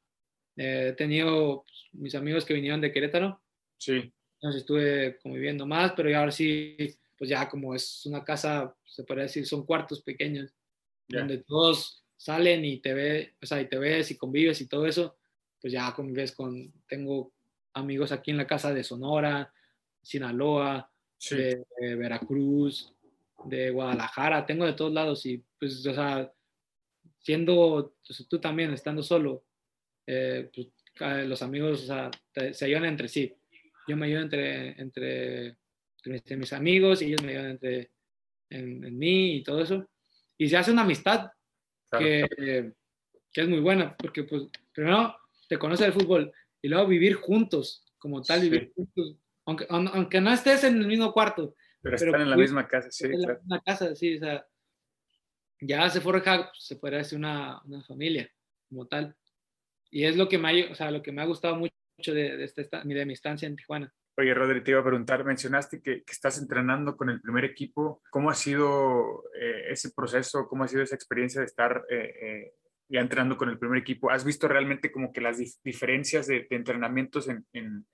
[0.57, 3.41] Eh, he tenido pues, mis amigos que vinieron de Querétaro,
[3.81, 6.77] Sí, entonces estuve conviviendo más, pero ya ahora sí,
[7.17, 10.55] pues ya como es una casa, se podría decir, son cuartos pequeños,
[11.09, 11.21] ya.
[11.21, 14.85] donde todos salen y te ve, o sea, y te ves y convives y todo
[14.87, 15.17] eso,
[15.61, 17.33] pues ya convives con, tengo
[17.73, 19.53] amigos aquí en la casa de Sonora,
[20.03, 22.95] Sinaloa, Sí, de, de Veracruz,
[23.45, 26.33] de Guadalajara, tengo de todos lados y pues, o sea,
[27.19, 29.45] siendo pues, tú también, estando solo,
[30.07, 30.69] eh, pues,
[31.27, 33.35] los amigos o sea, te- se ayudan entre sí.
[33.89, 35.57] Yo me ayudo entre, entre,
[36.05, 37.91] entre mis amigos y ellos me ayudan entre,
[38.51, 39.89] en, en mí y todo eso.
[40.37, 41.31] Y se hace una amistad
[41.89, 42.05] claro.
[42.05, 42.73] que,
[43.33, 45.17] que es muy buena, porque pues primero
[45.49, 46.33] te conoces el fútbol
[46.63, 48.51] y luego vivir juntos, como tal, Sí.
[48.51, 49.17] vivir juntos.
[49.47, 52.45] Aunque, aun- aunque no estés en el mismo cuarto, pero, pero están en la muy-
[52.45, 53.41] misma casa, sí, en la claro.
[53.41, 54.47] misma casa, sí, o sea,
[55.61, 58.31] ya se forja, pues, se podría decir una, una familia
[58.69, 59.15] como tal.
[59.91, 61.71] Y es lo que me ha, o sea, lo que me ha gustado mucho
[62.15, 63.93] de, de, esta, esta- de mi estancia en Tijuana.
[64.17, 68.03] Oye, Rodri, te iba a preguntar, mencionaste que, que estás entrenando con el primer equipo.
[68.11, 70.47] ¿Cómo ha sido eh, ese proceso?
[70.49, 72.53] ¿Cómo ha sido esa experiencia de estar eh, eh,
[72.89, 74.11] ya entrenando con el primer equipo?
[74.11, 77.87] ¿Has visto realmente como que las dif- diferencias de, de entrenamientos en, en-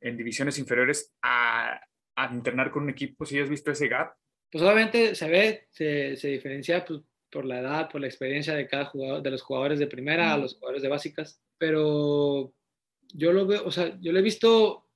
[0.00, 1.80] en divisiones inferiores a,
[2.16, 3.24] a entrenar con un equipo?
[3.24, 4.14] ¿Sí has visto ese gap?
[4.50, 7.00] Pues obviamente se ve, se, se diferencia pues,
[7.30, 10.38] por la edad, por la experiencia de cada jugador, de los jugadores de primera a
[10.38, 12.52] los jugadores de básicas, pero
[13.14, 14.88] yo lo veo, o sea, yo lo he visto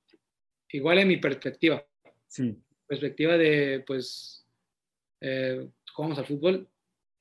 [0.71, 1.85] igual en mi perspectiva.
[2.27, 2.57] Sí.
[2.87, 4.45] perspectiva de, pues,
[5.21, 6.67] eh, jugamos al fútbol.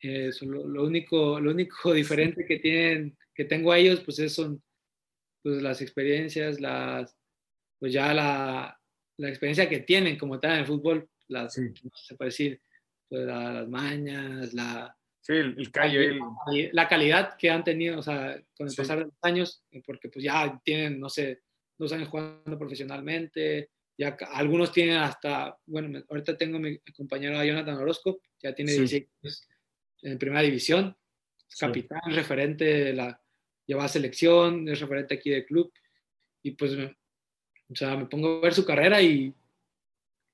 [0.03, 4.35] eh, lo, lo único, lo único diferente que tienen, que tengo a ellos, pues, es,
[4.35, 4.63] son
[5.43, 7.17] pues, las experiencias, las,
[7.79, 8.81] pues ya la,
[9.19, 11.63] la experiencia que tienen como tal en el fútbol, las, Sí.
[11.83, 12.61] no se puede decir,
[13.09, 16.01] pues, la- las mañas, la, Sí, el, el callo.
[16.01, 18.77] el- la calidad que han tenido, o sea, con el Sí.
[18.77, 21.41] pasar de los años, eh, porque pues ya tienen, no sé,
[21.79, 28.21] dos años jugando profesionalmente, ya algunos tienen hasta, bueno, ahorita tengo mi compañero Jonathan Orozco,
[28.43, 28.79] ya tiene Sí.
[28.81, 29.49] 16 años
[30.03, 30.97] en primera división,
[31.49, 31.61] es Sí.
[31.67, 33.21] capitán, referente de la,
[33.65, 35.73] lleva a selección, es referente aquí del club,
[36.43, 39.33] y pues, o sea, me pongo a ver su carrera y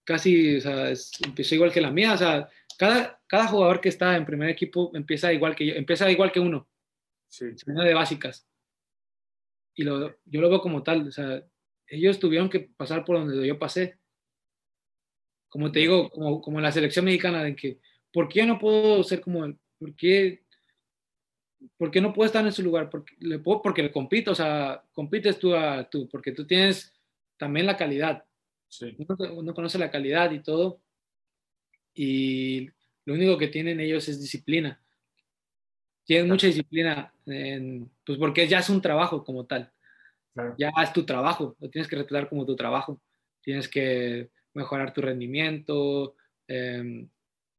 [0.04, 2.48] casi, o sea, es- empezó igual que la mía, o sea,
[2.78, 6.40] cada, cada jugador que está en primer equipo empieza igual que yo, empieza igual que
[6.40, 6.68] uno,
[7.28, 8.48] Sí, una de básicas.
[9.74, 11.44] Y lo, yo lo veo como tal, o sea,
[11.86, 13.98] ellos tuvieron que pasar por donde yo pasé.
[15.50, 17.80] Como te digo, como, como la selección mexicana, de que,
[18.12, 19.58] ¿por qué no puedo ser como él?
[19.78, 20.44] ¿Por qué,
[21.76, 22.88] por qué no puedo estar en su lugar?
[22.88, 26.94] Porque le, puedo, porque le compito, o sea, compites tú a tú, porque tú tienes
[27.36, 28.24] también la calidad
[28.68, 30.80] sí, uno, uno conoce la calidad y todo,
[32.00, 32.70] y
[33.06, 34.80] lo único que tienen ellos es disciplina.
[36.04, 39.72] Tienen mucha disciplina, en- pues porque ya es un trabajo como tal,
[40.32, 40.54] claro.
[40.56, 43.00] ya es tu trabajo, lo tienes que respetar como tu trabajo,
[43.42, 46.14] tienes que mejorar tu rendimiento,
[46.46, 47.08] em,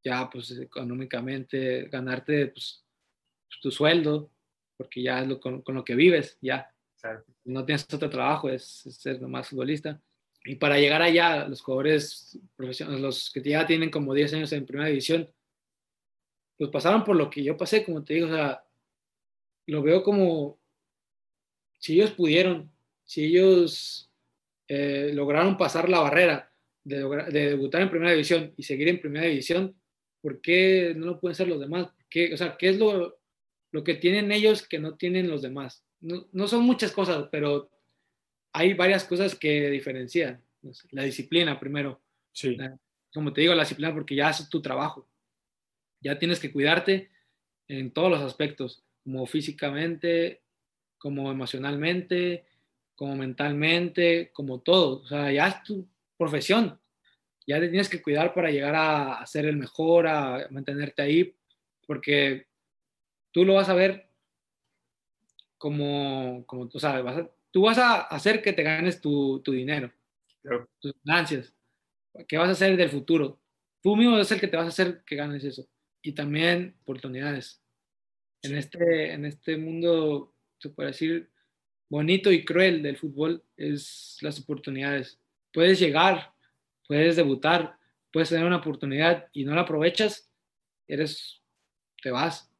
[0.02, 2.82] ya pues económicamente, ganarte pues,
[3.60, 4.30] tu sueldo,
[4.78, 7.24] porque ya es lo, con, con lo que vives, ya claro.
[7.44, 10.00] no tienes otro trabajo, es, es ser nomás futbolista.
[10.44, 14.66] Y para llegar allá, los jugadores profesionales, los que ya tienen como 10 años en
[14.66, 15.30] primera división,
[16.56, 18.64] pues pasaron por lo que yo pasé, como te digo, o sea,
[19.66, 20.58] lo veo como
[21.78, 22.70] si ellos pudieron,
[23.04, 24.10] si ellos
[24.68, 26.52] eh, lograron pasar la barrera
[26.84, 26.96] de,
[27.30, 29.74] de debutar en primera división y seguir en primera división,
[30.20, 31.88] ¿por qué no lo pueden ser los demás?
[32.08, 33.18] ¿Qué, o sea, ¿qué es lo,
[33.72, 35.84] lo que tienen ellos que no tienen los demás?
[36.00, 37.70] No, no son muchas cosas, pero
[38.52, 40.42] hay varias cosas que diferencian.
[40.90, 42.00] La disciplina primero,
[42.32, 42.78] Sí, La-
[43.12, 45.08] como te digo, la disciplina porque ya haces tu trabajo.
[46.00, 47.10] Ya tienes que cuidarte
[47.68, 50.42] en todos los aspectos, como físicamente,
[50.98, 52.44] como emocionalmente,
[52.94, 55.02] como mentalmente, como todo.
[55.02, 56.78] O sea, ya es tu profesión.
[57.46, 61.34] Ya te tienes que cuidar para llegar a, a ser el mejor, a mantenerte ahí,
[61.86, 62.46] porque
[63.32, 64.08] tú lo vas a ver
[65.58, 69.52] como, como o sea, vas a- tú vas a hacer que te ganes tu, tu
[69.52, 69.92] dinero.
[70.42, 70.68] Claro.
[70.80, 71.54] tus ganancias.
[72.26, 73.40] ¿Qué vas a hacer del futuro?
[73.82, 75.66] Tú mismo es el que te vas a hacer que ganes eso.
[76.02, 77.62] Y también oportunidades.
[78.42, 81.30] En, este, en este mundo, se puede decir,
[81.90, 85.20] bonito y cruel del fútbol, es las oportunidades.
[85.52, 86.32] Puedes llegar,
[86.86, 87.78] puedes debutar,
[88.12, 90.30] puedes tener una oportunidad y no la aprovechas,
[90.88, 91.42] eres,
[92.02, 92.50] te vas.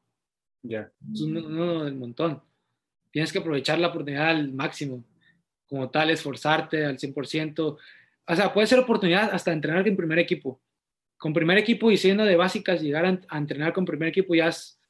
[0.63, 0.93] Ya.
[1.13, 2.43] Es uno, uno del montón.
[3.11, 5.05] Tienes que aprovechar la oportunidad al máximo.
[5.67, 7.79] Como tal, esforzarte al 100%.
[8.27, 10.61] O sea, puede ser oportunidad hasta entrenar en primer equipo.
[11.17, 14.49] Con primer equipo y siendo de básicas, llegar a, a entrenar con primer equipo ya
[14.49, 14.81] es,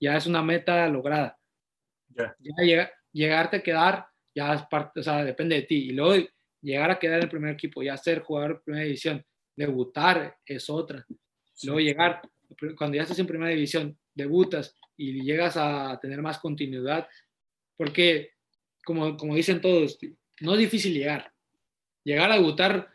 [0.00, 1.38] ya es una meta lograda.
[2.08, 2.34] Ya.
[2.38, 5.88] Ya llega- llegarte a quedar, ya es parte, o sea, depende de ti.
[5.88, 6.24] Y luego
[6.62, 9.24] llegar a quedar en el primer equipo, ya ser jugador de primera división,
[9.56, 11.04] debutar es otra.
[11.64, 12.22] Luego llegar,
[12.78, 17.08] cuando ya estás en primera división, debutas y llegas a tener más continuidad,
[17.80, 18.32] porque
[18.84, 19.98] como, como dicen todos,
[20.42, 21.32] no es difícil llegar.
[22.04, 22.90] Llegar a debutar,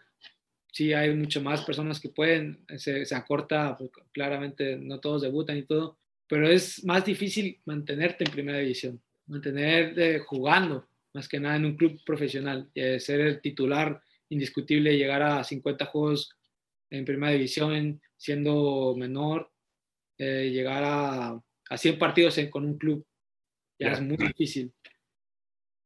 [0.72, 5.64] sí hay mucho más personas que pueden, se, acorta, pues, claramente no todos debutan y
[5.64, 5.98] todo,
[6.30, 11.78] pero es más difícil mantenerte en primera división, mantenerte jugando, más que nada en un
[11.78, 12.70] club profesional,
[13.00, 16.30] ser el titular indiscutible, llegar a 50 juegos
[16.92, 19.50] en primera división siendo menor,
[20.20, 23.04] eh, llegar a, a 100 partidos con un club,
[23.80, 24.72] ya es muy difícil.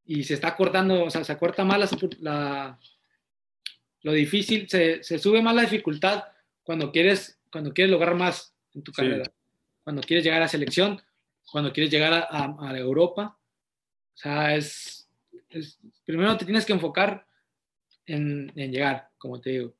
[0.04, 2.78] Y se está cortando, o sea, se acorta más la, la-
[4.02, 6.24] lo difícil, se, se sube más la dificultad
[6.62, 8.96] cuando quieres, cuando quieres lograr más en tu Sí.
[9.02, 9.24] carrera.
[9.84, 11.00] Cuando quieres llegar a selección,
[11.50, 13.38] cuando quieres llegar a, a- a Europa.
[14.14, 15.08] O sea, es,
[15.50, 17.26] es- primero te tienes que enfocar
[18.06, 19.74] en, en llegar, como te digo.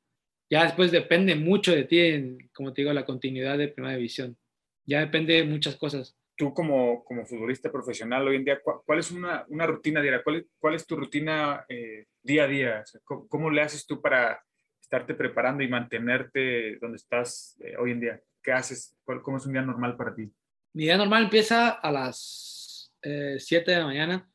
[0.50, 4.36] Ya después depende mucho de ti, en, como te digo, la continuidad de primera división.
[4.84, 6.16] Ya depende de muchas cosas.
[6.40, 10.22] Tú como, como futbolista profesional hoy en día, ¿cuál, cuál es una, una rutina diaria?
[10.22, 12.80] ¿Cuál, cuál es tu rutina eh, día a día?
[12.82, 14.42] O sea, ¿cómo, cómo le haces tú para
[14.80, 18.20] estarte preparando y mantenerte donde estás eh, hoy en día?
[18.42, 18.96] ¿Qué haces?
[19.04, 20.32] ¿Cuál- ¿Cómo es un día normal para ti?
[20.72, 24.32] Mi día normal empieza a las eh, 7 de la mañana.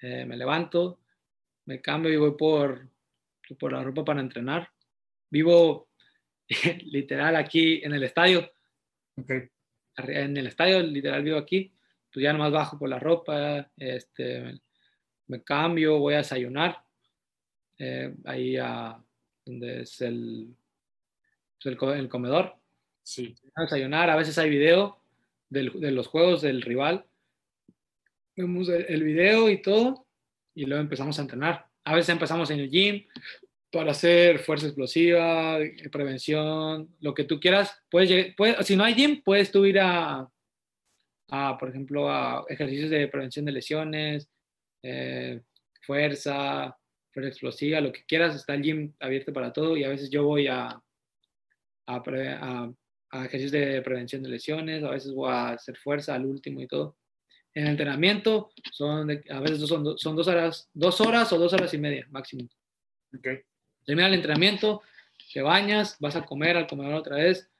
[0.00, 0.98] Eh, me levanto,
[1.66, 2.88] me cambio y voy por,
[3.60, 4.68] por la ropa para entrenar.
[5.30, 5.88] Vivo
[6.86, 8.40] literal aquí en el estadio.
[9.16, 9.50] Ok, arri-
[9.96, 11.72] en el estadio, literal vivo aquí,
[12.12, 14.60] pues ya nomás bajo por la ropa, este,
[15.26, 16.82] me, cambio, voy a desayunar,
[17.78, 19.02] eh, ahí a
[19.44, 20.54] donde es el,
[21.62, 22.56] pues, el, el comedor,
[23.02, 23.34] sí.
[23.54, 25.00] a desayunar, a veces hay video
[25.48, 27.06] del- de los juegos del rival,
[28.36, 30.06] vemos el, el video y todo,
[30.54, 31.66] y luego empezamos a entrenar.
[31.84, 33.04] A veces empezamos en el gym
[33.74, 37.76] para hacer fuerza explosiva, eh, prevención, lo que tú quieras.
[37.90, 40.30] Puedes, si no hay gym, puedes tú ir a,
[41.30, 44.30] a, por ejemplo, a ejercicios de prevención de lesiones,
[44.82, 45.40] eh,
[45.82, 46.76] fuerza,
[47.12, 48.36] fuerza explosiva, lo que quieras.
[48.36, 50.82] Está el gym abierto para todo y a veces yo voy a, a,
[51.96, 52.72] a-
[53.26, 56.96] ejercicios de prevención de lesiones, a veces voy a hacer fuerza al último y todo.
[57.54, 61.78] En entrenamiento son a veces son, son dos horas, dos horas o dos horas y
[61.78, 62.48] media máximo.
[63.16, 63.28] Ok,
[63.84, 64.82] Termina el entrenamiento,
[65.32, 67.50] te bañas, vas a comer al comedor otra vez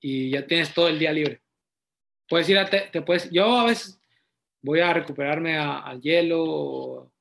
[0.00, 1.40] y ya tienes todo el día libre.
[2.28, 4.00] Puedes ir a, te, te puedes, yo a veces
[4.62, 7.12] voy a recuperarme al hielo o,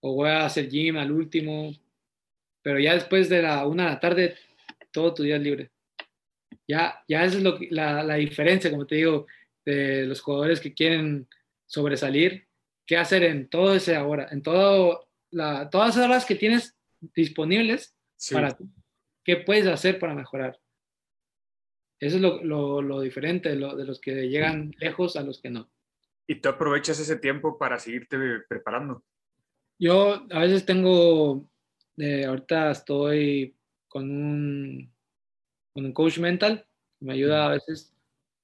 [0.00, 1.72] o voy a hacer gym al último,
[2.62, 4.36] pero ya después de la una de la tarde,
[4.92, 5.70] todo tu día es libre.
[6.68, 9.26] Ya, ya esa es lo la, la diferencia, como te digo,
[9.64, 11.28] de los jugadores que quieren
[11.66, 12.46] sobresalir,
[12.86, 17.96] qué hacer en todo ese ahora, en todo la, todas esas horas que tienes disponibles
[18.16, 18.34] sí.
[18.34, 18.64] para ti.
[19.24, 20.58] ¿Qué puedes hacer para mejorar?
[21.98, 25.40] Eso es lo, lo- lo diferente de, lo- de los que llegan lejos a los
[25.40, 25.70] que no.
[26.26, 28.16] Y tú aprovechas ese tiempo para seguirte
[28.48, 29.04] preparando.
[29.78, 31.50] Yo a veces tengo,
[31.98, 33.54] eh, ahorita estoy
[33.88, 34.90] con un,
[35.74, 36.64] con un coach mental,
[37.00, 37.92] me ayuda a veces,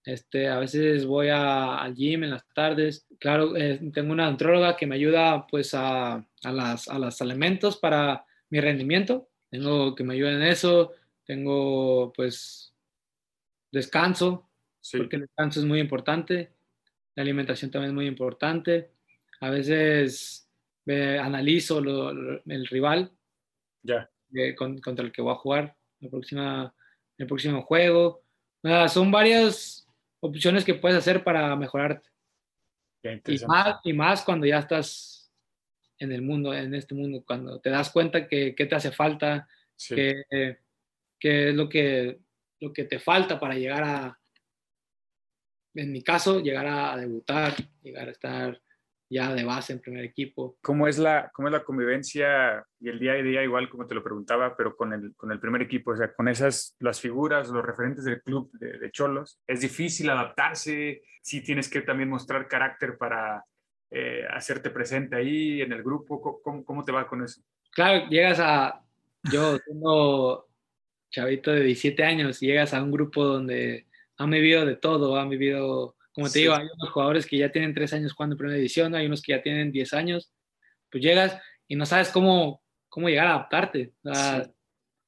[0.05, 4.77] este, a veces voy a- al gym en las tardes, claro, eh, tengo una antróloga
[4.77, 10.05] que me ayuda pues a, a, las, a los elementos para mi rendimiento, tengo que
[10.05, 10.93] me ayuda en eso,
[11.25, 12.73] tengo pues
[13.71, 14.49] descanso,
[14.81, 16.53] Sí, porque el descanso es muy importante,
[17.17, 18.93] la alimentación también es muy importante.
[19.41, 20.49] A veces
[20.87, 23.11] eh, analizo lo- lo- el rival
[23.83, 24.09] ya.
[24.35, 26.75] eh, con- contra el que voy a jugar la próxima,
[27.19, 28.23] el próximo juego.
[28.89, 29.89] Son varias
[30.21, 32.09] opciones que puedes hacer para mejorarte.
[33.33, 35.16] Y más, y más cuando ya estás
[35.99, 39.49] en el mundo, en este mundo, cuando te das cuenta que, que te hace falta,
[39.79, 39.95] Sí.
[39.95, 40.59] que,
[41.21, 42.19] que es lo que,
[42.61, 44.19] lo que te falta para llegar a,
[45.75, 48.63] en mi caso, llegar a debutar, llegar a estar
[49.09, 50.57] ya de base en primer equipo.
[50.63, 53.95] ¿Cómo es la, cómo es la convivencia y el día a día, igual como te
[53.95, 55.93] lo preguntaba, pero con el, con el primer equipo?
[55.93, 59.41] O sea, con esas, las figuras, los referentes del club de, de Cholos.
[59.47, 61.03] ¿Es difícil adaptarse?
[61.23, 63.45] ¿Sí tienes que también mostrar carácter para
[63.91, 66.21] eh, hacerte presente ahí en el grupo?
[66.43, 67.41] ¿Cómo, ¿Cómo, te va con eso?
[67.71, 68.83] Claro, llegas a,
[69.33, 70.49] yo tengo
[71.11, 73.87] chavito de 17 años, y llegas a un grupo donde
[74.19, 76.41] han vivido de todo, han vivido como te sí.
[76.41, 79.21] digo, hay unos jugadores que ya tienen tres años jugando en primera división, hay unos
[79.21, 80.33] que ya tienen 10 años.
[80.91, 83.93] Pues llegas y no sabes cómo, cómo llegar a adaptarte.
[84.03, 84.51] O sea, sí.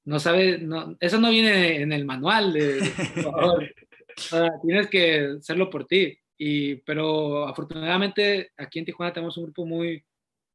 [0.04, 2.80] No sabes, no, eso no viene en el manual de,
[3.14, 3.74] jugador.
[4.18, 6.18] o sea, tienes que hacerlo por ti.
[6.38, 10.04] Y, pero afortunadamente aquí en Tijuana tenemos un grupo muy,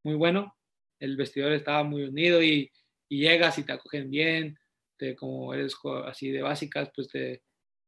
[0.04, 0.56] muy bueno.
[1.00, 2.72] El vestidor estaba muy unido y,
[3.10, 4.58] y llegas y te acogen bien.
[4.98, 5.76] Te, como eres
[6.06, 7.44] así de básicas, pues te,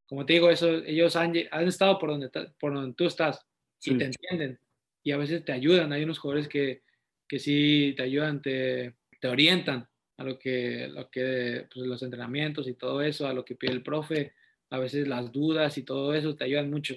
[0.06, 2.30] como te digo, eso, ellos han, han estado por donde,
[2.60, 3.44] por donde tú estás
[3.78, 3.94] sí.
[3.94, 4.60] y te entienden
[5.06, 5.92] y a veces te ayudan.
[5.92, 6.82] Hay unos jugadores que,
[7.28, 12.66] que sí te ayudan, te, te orientan a lo que, lo que pues, los entrenamientos
[12.66, 14.34] y todo eso, a lo que pide el profe.
[14.70, 16.96] A veces las dudas y todo eso te ayudan mucho.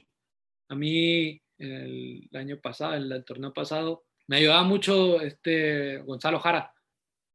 [0.70, 6.40] A mí, el, el año pasado, el, el, torneo pasado, me ayudaba mucho este Gonzalo
[6.40, 6.74] Jara,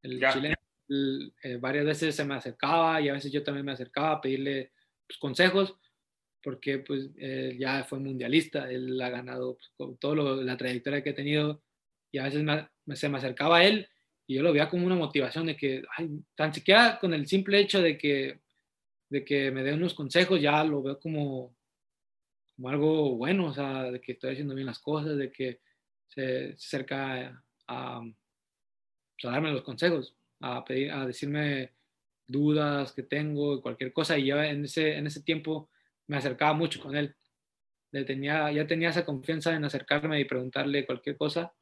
[0.02, 0.32] el ya.
[0.32, 0.54] chileno.
[0.88, 4.20] El, eh, varias veces se me acercaba y a veces yo también me acercaba a
[4.20, 4.72] pedirle
[5.06, 5.76] pues, consejos,
[6.42, 11.10] porque pues eh, ya fue mundialista, él ha ganado pues, con toda la trayectoria que
[11.10, 11.62] ha tenido
[12.12, 13.88] y a veces me, me, se me acercaba a él
[14.26, 17.60] y yo lo veía como una motivación de que, ay, tan siquiera con el simple
[17.60, 18.40] hecho de que,
[19.10, 21.56] de que me dé unos consejos, ya lo veo como,
[22.56, 25.60] como algo bueno, o sea, de que estoy haciendo bien las cosas, de que
[26.08, 31.72] se, acerca a, a, pues, a darme los consejos, a, pedir, a decirme
[32.26, 35.70] dudas que tengo, cualquier cosa, y yo en ese, en ese tiempo
[36.06, 37.14] me acercaba mucho con él.
[37.92, 41.52] Le tenía, ya tenía esa confianza en acercarme y preguntarle cualquier cosa,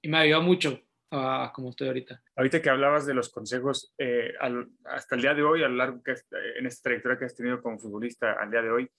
[0.00, 2.22] y me ayudó mucho a, a como estoy ahorita.
[2.36, 5.76] Ahorita que hablabas de los consejos, eh, al, hasta el día de hoy, a lo
[5.76, 6.14] largo que
[6.58, 8.90] en esta trayectoria que has tenido como futbolista al día de hoy,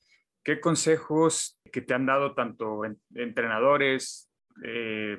[0.45, 4.31] ¿qué consejos que te han dado tanto en, entrenadores,
[4.63, 5.17] eh,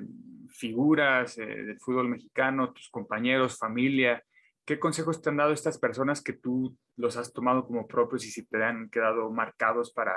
[0.49, 4.24] figuras eh, del fútbol mexicano, tus compañeros, familia,
[4.66, 8.31] ¿Qué consejos te han dado estas personas que tú los has tomado como propios y
[8.31, 10.12] si te han quedado marcados para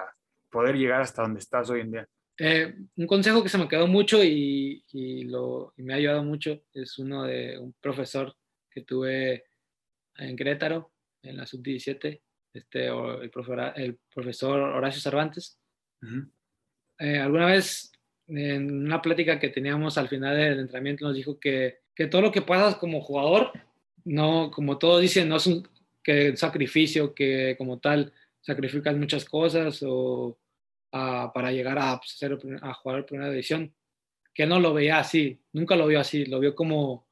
[0.49, 2.07] poder llegar hasta donde estás hoy en día?
[2.39, 5.25] Eh, un consejo que se me quedó mucho y, y
[5.75, 8.33] me ha ayudado mucho es uno de un profesor
[8.71, 9.43] que tuve
[10.17, 10.91] en Querétaro,
[11.21, 12.19] en la sub-17,
[12.53, 15.59] este, el, profesor, el profesor Horacio Cervantes.
[16.01, 16.31] Uh -huh.
[16.99, 17.91] eh, alguna vez
[18.27, 22.31] en una plática que teníamos al final del entrenamiento nos dijo que, que todo lo
[22.31, 23.51] que pasas como jugador
[24.05, 25.67] no, como todos dicen, no es un
[26.03, 30.39] que sacrificio que como tal sacrificas muchas cosas o
[30.91, 33.73] a, para llegar a, pues, hacer, a jugar primera división,
[34.33, 37.07] que no lo veía así, nunca lo vio así, lo vio como,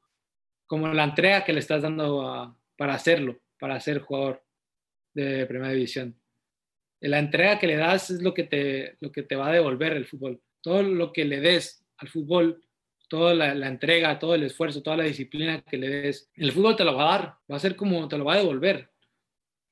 [0.66, 4.42] como la entrega que le estás dando a, para hacerlo, para ser jugador
[5.24, 6.18] de primera división.
[7.00, 9.92] La entrega que le das es lo que te, lo que te va a devolver
[9.92, 10.40] el fútbol.
[10.60, 12.62] Todo lo que le des al fútbol
[13.08, 16.76] toda la, la, entrega, todo el esfuerzo, toda la disciplina que le des, el fútbol
[16.76, 18.90] te lo va a dar, va a ser como te lo va a devolver.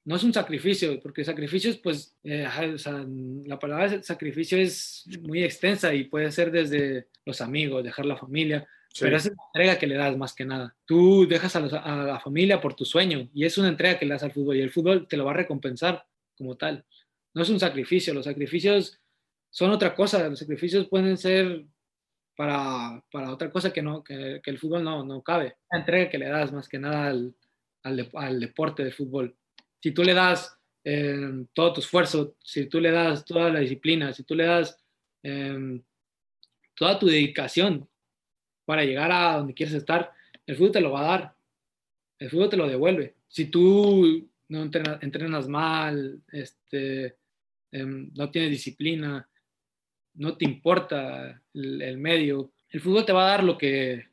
[0.05, 3.05] No es un sacrificio, porque sacrificio es, pues, eh, o sea,
[3.45, 8.67] la palabra sacrificio es muy extensa y puede ser desde los amigos, dejar la familia,
[8.97, 9.05] sí.
[9.05, 10.75] pero es una entrega que le das más que nada.
[10.85, 14.13] Tú dejas a, a la familia por tu sueño y es una entrega que le
[14.13, 16.05] das al fútbol y el fútbol te lo va a recompensar
[16.37, 16.85] como tal.
[17.35, 19.01] No es un sacrificio, los sacrificios
[19.51, 21.65] son otra cosa, los sacrificios pueden ser
[22.37, 25.57] para, para otra cosa que, no, que, que, el fútbol no, no cabe.
[25.71, 27.35] La entrega que le das más que nada al,
[27.83, 29.35] al, al deporte del fútbol.
[29.81, 34.13] Si tú le das eh, todo tu esfuerzo, si tú le das toda la disciplina,
[34.13, 34.79] si tú le das
[35.23, 35.81] eh,
[36.75, 37.89] toda tu dedicación
[38.67, 40.13] para llegar a donde quieres estar,
[40.45, 41.35] el fútbol te lo va a dar.
[42.19, 43.15] El fútbol te lo devuelve.
[43.29, 47.07] Si tú no entrenas, entrenas mal, este,
[47.73, 49.29] eh, no tienes disciplina,
[50.15, 52.53] no te importa el, el, medio.
[52.69, 54.09] El fútbol te va a dar lo que,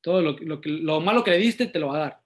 [0.00, 2.20] todo lo, lo, que, lo malo que le diste te lo va a dar.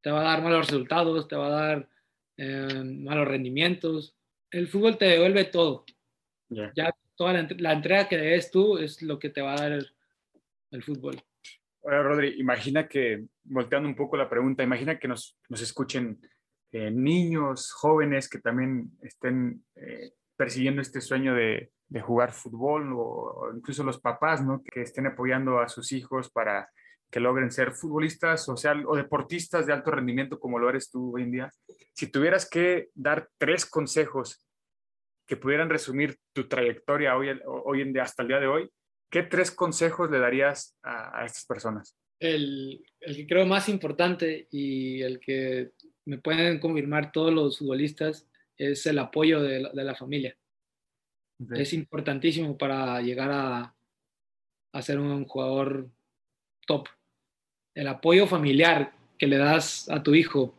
[0.00, 1.88] Te va a dar malos resultados, te va a dar
[2.36, 4.14] eh, malos rendimientos.
[4.50, 5.84] El fútbol te devuelve todo.
[6.48, 6.72] Yeah.
[6.76, 9.72] Ya toda la, la, entrega que des tú es lo que te va a dar
[9.72, 9.93] el,
[10.74, 11.20] el fútbol.
[11.80, 16.18] Oye, Rodri, imagina que, volteando un poco la pregunta, imagina que nos, nos escuchen
[16.72, 22.98] eh, niños, jóvenes que también estén eh, persiguiendo este sueño de, de jugar fútbol o,
[23.00, 24.62] o, incluso los papás, ¿no?
[24.62, 26.68] Que estén apoyando a sus hijos para
[27.10, 31.14] que logren ser futbolistas o, sea, o deportistas de alto rendimiento como lo eres tú
[31.14, 31.50] hoy en día.
[31.92, 34.44] Si tuvieras que dar tres consejos
[35.26, 38.70] que pudieran resumir tu trayectoria hoy, hoy en día, hasta el día de hoy,
[39.14, 41.96] ¿qué tres consejos le darías a, a estas personas?
[42.18, 45.70] El, el, que creo más importante y el que
[46.06, 50.36] me pueden confirmar todos los futbolistas es el apoyo de la, de la familia.
[51.40, 51.62] Okay.
[51.62, 53.76] Es importantísimo para llegar a,
[54.72, 55.88] a ser un jugador
[56.66, 56.88] top.
[57.72, 60.58] El apoyo familiar que le das a tu hijo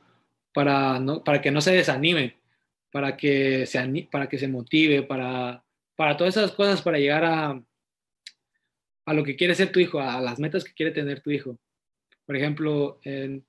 [0.53, 2.37] para, no, para que no se desanime,
[2.89, 5.61] para que se, para que se motive, para,
[5.97, 7.61] para todas esas cosas, para llegar a,
[9.05, 11.57] a lo que quiere ser tu hijo, a las metas que quiere tener tu hijo.
[12.25, 13.45] Por ejemplo, en,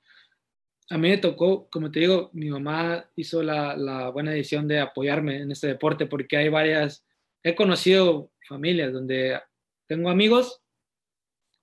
[0.91, 4.81] a mí me tocó, como te digo, mi mamá hizo la, la, buena decisión de
[4.81, 7.05] apoyarme en este deporte porque hay varias,
[7.43, 9.41] he conocido familias donde
[9.87, 10.61] tengo amigos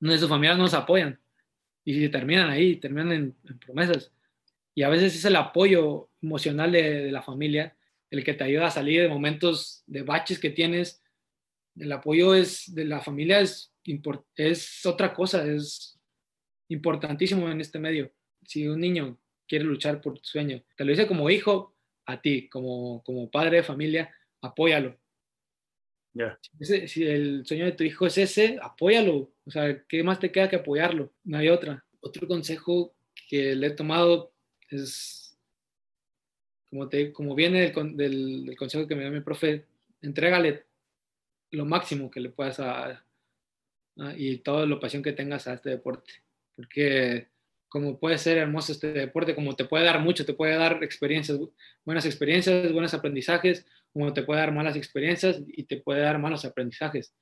[0.03, 1.17] donde sus familias nos apoyan
[1.85, 4.11] y terminan ahí, terminan en, en, promesas.
[4.75, 7.75] Y a veces es el apoyo emocional de, de, la familia
[8.09, 11.01] el que te ayuda a salir de momentos de baches que tienes.
[11.77, 13.72] El apoyo es, de la familia es,
[14.35, 15.99] es otra cosa, es
[16.69, 18.11] importantísimo en este medio.
[18.45, 21.75] Si un niño quiere luchar por tu sueño, te lo dice como hijo
[22.05, 24.97] a ti, como, como padre de familia, apóyalo.
[26.13, 26.37] Yeah.
[26.59, 29.33] Si, si, el sueño de tu hijo es ese, apóyalo.
[29.45, 31.11] O sea, ¿qué más te queda que apoyarlo?
[31.23, 31.83] No hay otra.
[32.01, 32.93] Otro consejo
[33.29, 34.33] que le he tomado
[34.69, 35.37] es,
[36.69, 39.65] como, te, como viene del, del, del consejo que me dio mi profe,
[40.01, 40.65] entrégale
[41.51, 43.02] lo máximo que le puedas a,
[44.15, 46.11] y toda la pasión que tengas a este deporte.
[46.55, 47.27] Porque
[47.73, 51.39] como puede ser hermoso este deporte, como te puede dar mucho, te puede dar experiencias,
[51.83, 56.45] buenas experiencias, buenos aprendizajes, como te puede dar malas experiencias y te puede dar malos
[56.45, 57.15] aprendizajes.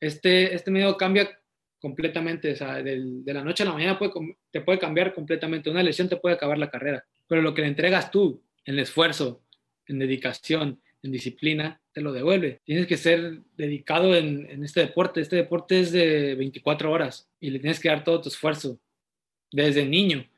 [0.00, 1.38] Este, este medio cambia
[1.80, 4.12] completamente, o sea, de, la noche a la mañana puede,
[4.50, 5.70] te puede cambiar completamente.
[5.70, 9.44] Una lesión te puede acabar la carrera, pero lo que le entregas tú en esfuerzo,
[9.86, 12.60] en dedicación, en disciplina, te lo devuelve.
[12.64, 15.20] Tienes que ser dedicado en, en este deporte.
[15.20, 18.78] Este deporte es de 24 horas y le tienes que dar todo tu esfuerzo
[19.50, 20.28] desde niño,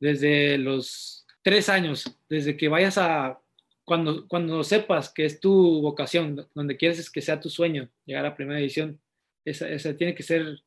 [0.00, 3.40] desde los tres años, desde que vayas a,
[3.84, 8.36] cuando, cuando sepas que es tu vocación, donde quieres que sea tu sueño, llegar a
[8.36, 9.00] primera división,
[9.44, 10.62] esa, esa tiene que ser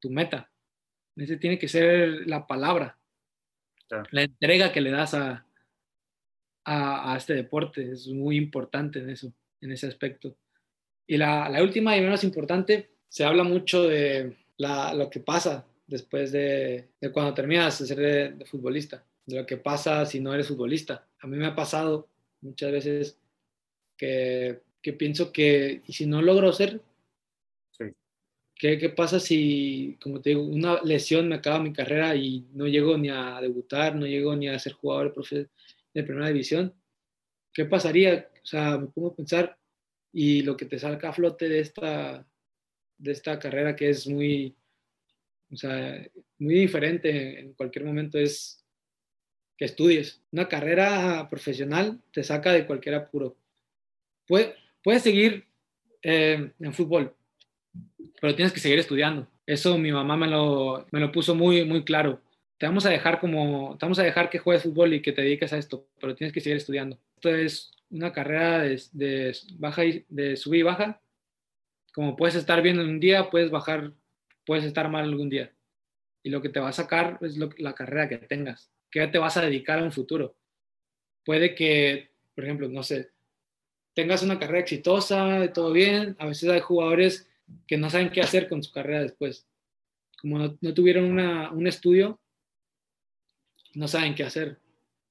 [0.00, 0.50] tu meta,
[1.16, 2.98] esa tiene que ser la palabra,
[3.88, 4.04] claro.
[4.10, 5.45] la entrega que le das a,
[6.66, 10.36] a, a, este deporte, es muy importante en eso, en ese aspecto.
[11.06, 15.64] Y la, la última y menos importante, se habla mucho de la, lo que pasa
[15.86, 20.20] después de, de cuando terminas de ser de, de, futbolista, de lo que pasa si
[20.20, 21.06] no eres futbolista.
[21.20, 22.08] A mí me ha pasado
[22.40, 23.18] muchas veces
[23.96, 26.80] que, que pienso que, ¿y si no logro ser?
[27.70, 27.84] Sí.
[28.56, 32.66] ¿Qué, ¿Qué, pasa si, como te digo, una lesión me acaba mi carrera y no
[32.66, 35.14] llego ni a debutar, no llego ni a ser jugador
[35.96, 36.74] de primera división?
[37.54, 38.28] ¿Qué pasaría?
[38.42, 39.58] O sea, me pongo a pensar
[40.12, 42.28] y lo que te salga a flote de esta,
[42.98, 44.54] de esta carrera que es muy,
[45.50, 46.06] o sea,
[46.38, 48.62] muy diferente en cualquier momento es
[49.56, 50.22] que estudies.
[50.32, 53.38] Una carrera profesional te saca de cualquier apuro.
[54.26, 55.46] Puedes, puedes seguir
[56.02, 57.16] eh, en fútbol,
[58.20, 59.26] pero tienes que seguir estudiando.
[59.46, 62.20] Eso mi mamá me lo, me lo puso muy, muy claro.
[62.58, 65.22] Te vamos a dejar como, te vamos a dejar que juegues fútbol y que te
[65.22, 66.98] dediques a esto, pero tienes que seguir estudiando.
[67.16, 71.00] Esto es una carrera de, de baja y, de sub y baja.
[71.92, 73.92] Como puedes estar bien en un día, puedes bajar
[74.46, 75.52] puedes estar mal algún día.
[76.22, 78.70] Y lo que te va a sacar es lo, la carrera que tengas.
[78.90, 80.36] ¿Qué te vas a dedicar a un futuro?
[81.24, 83.10] Puede que, por ejemplo, no sé,
[83.94, 86.16] tengas una carrera exitosa, todo bien.
[86.18, 87.28] A veces hay jugadores
[87.66, 89.46] que no saben qué hacer con su carrera después.
[90.20, 92.20] Como no, no tuvieron una, un estudio,
[93.76, 94.58] no saben qué hacer.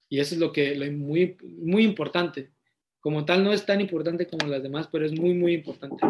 [0.10, 2.52] Y eso es lo que lo muy, muy importante.
[3.00, 6.04] Como tal, no es tan importante como las demás, pero es muy, muy importante.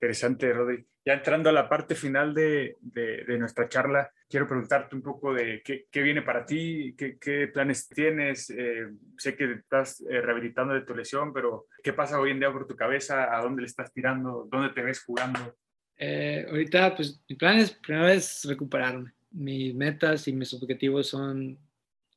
[0.00, 0.86] Interesante, Rodri.
[1.04, 5.34] Ya entrando a la parte final de, de, de nuestra charla, quiero preguntarte un poco
[5.34, 8.48] de qué, qué viene para ti, qué, qué planes tienes.
[8.48, 8.88] Eh,
[9.18, 12.66] sé que estás eh, rehabilitando de tu lesión, pero ¿qué pasa hoy en día por
[12.66, 13.36] tu cabeza?
[13.36, 14.48] ¿A dónde le estás tirando?
[14.50, 15.54] ¿Dónde te ves jugando?
[15.98, 19.12] Eh, ahorita, pues mi plan es primero es recuperarme.
[19.34, 21.58] Mis metas y mis objetivos son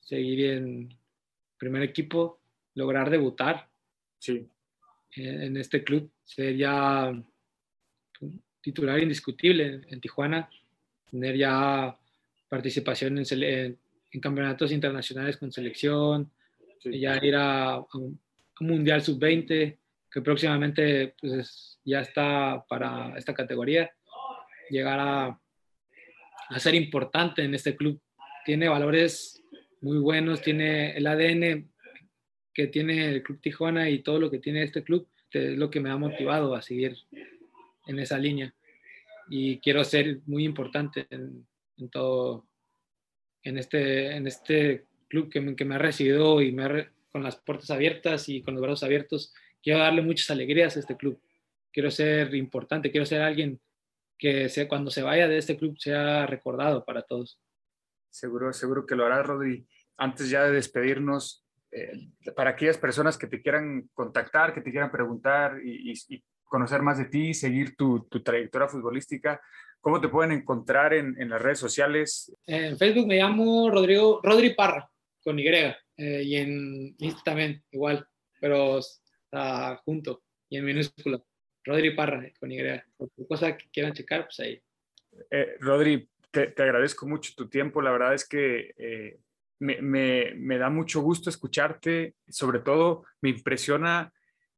[0.01, 0.97] seguir en
[1.57, 2.39] primer equipo,
[2.75, 3.69] lograr debutar
[4.19, 4.47] sí.
[5.15, 6.09] en, en este club.
[6.23, 7.11] Sería
[8.61, 10.49] titular indiscutible en Tijuana,
[11.09, 11.97] tener ya
[12.49, 13.77] participación en, en,
[14.11, 16.31] en campeonatos internacionales con selección,
[16.79, 16.99] sí.
[16.99, 18.19] ya ir a, a, un,
[18.59, 19.77] Mundial Sub-20,
[20.11, 23.91] que próximamente pues, es, ya está para esta categoría,
[24.69, 25.39] llegar a,
[26.49, 28.01] a ser importante en este club.
[28.45, 29.43] Tiene valores
[29.81, 31.69] muy buenos, tiene el ADN
[32.53, 35.79] que tiene el Club Tijuana y todo lo que tiene este club, es lo que
[35.79, 36.97] me ha motivado a seguir
[37.85, 38.53] en esa línea.
[39.29, 41.45] y quiero ser muy importante en,
[41.91, 42.47] todo,
[43.43, 47.35] en este, en este club que me, que me ha recibido y me con las
[47.35, 49.33] puertas abiertas y con los brazos abiertos.
[49.61, 51.21] Quiero darle muchas alegrías a este club.
[51.71, 53.59] Quiero ser importante, quiero ser alguien
[54.17, 57.39] que sea, cuando se vaya de este club sea recordado para todos.
[58.09, 59.67] Seguro, seguro que lo hará, Rodri.
[59.97, 64.91] Antes ya de despedirnos, eh, para aquellas personas que te quieran contactar, que te quieran
[64.91, 69.41] preguntar y, y, y conocer más de ti, seguir tu, tu, trayectoria futbolística,
[69.81, 72.33] ¿cómo te pueden encontrar en, en, las redes sociales?
[72.45, 74.89] En Facebook me llamo Rodrigo, Rodri Parra,
[75.21, 75.73] con Y, eh,
[76.23, 78.07] y en Insta también, igual,
[78.39, 81.21] pero está junto y en minúscula.
[81.67, 82.59] Rodri Parra, con Y.
[83.27, 84.61] Cosa que quieran checar, pues ahí.
[85.29, 87.81] Eh, Rodri, te, te, agradezco mucho tu tiempo.
[87.81, 89.19] La verdad es que eh,
[89.59, 92.15] me, me, me, da mucho gusto escucharte.
[92.29, 94.13] Sobre todo, me impresiona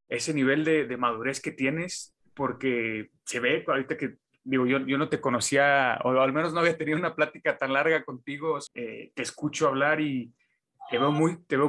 [0.07, 4.97] ese nivel de, de, madurez que tienes, porque se ve ahorita que, digo, yo, yo
[4.97, 8.59] no te conocía, o al menos no había tenido una plática tan larga contigo.
[8.75, 10.31] Eh, te escucho hablar y,
[10.89, 11.11] te veo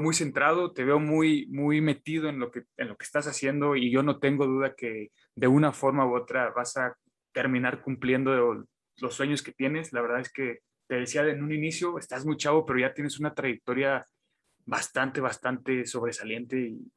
[0.01, 3.77] muy, centrado, te veo muy, muy metido en lo, que, en lo que estás haciendo
[3.77, 6.97] y yo no tengo duda que de una forma u otra vas a
[7.33, 8.65] terminar cumpliendo
[8.97, 9.93] los sueños que tienes.
[9.93, 13.21] La verdad es que te decía en un inicio, estás muy chavo, pero ya tienes
[13.21, 14.07] una trayectoria
[14.65, 16.91] bastante, bastante sobresaliente y,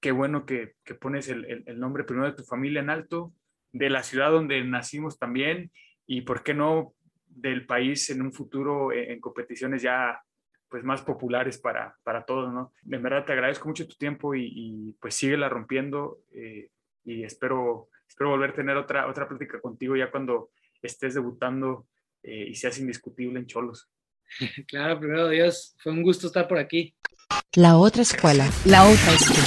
[0.00, 3.32] qué bueno que, que pones el, el, nombre primero de tu familia en alto,
[3.72, 5.72] de la ciudad donde nacimos también
[6.06, 6.94] y, ¿por qué no?,
[7.26, 10.22] del país en un futuro en competiciones ya
[10.74, 12.72] pues más populares para, para todos, ¿no?
[12.82, 16.68] De verdad te agradezco mucho tu tiempo y, y pues síguela rompiendo eh,
[17.04, 20.50] y espero, espero volver a tener otra, otra plática contigo ya cuando
[20.82, 21.86] estés debutando
[22.24, 23.88] eh, y seas indiscutible en Cholos.
[24.66, 26.92] Claro, primero Dios, fue un gusto estar por aquí.
[27.52, 29.44] La otra escuela, la otra escuela.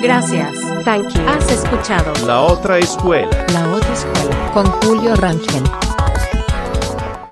[0.00, 0.56] Gracias.
[0.84, 1.20] Thank you.
[1.26, 3.44] Has escuchado La otra escuela.
[3.52, 5.64] La otra escuela con Julio Rangel.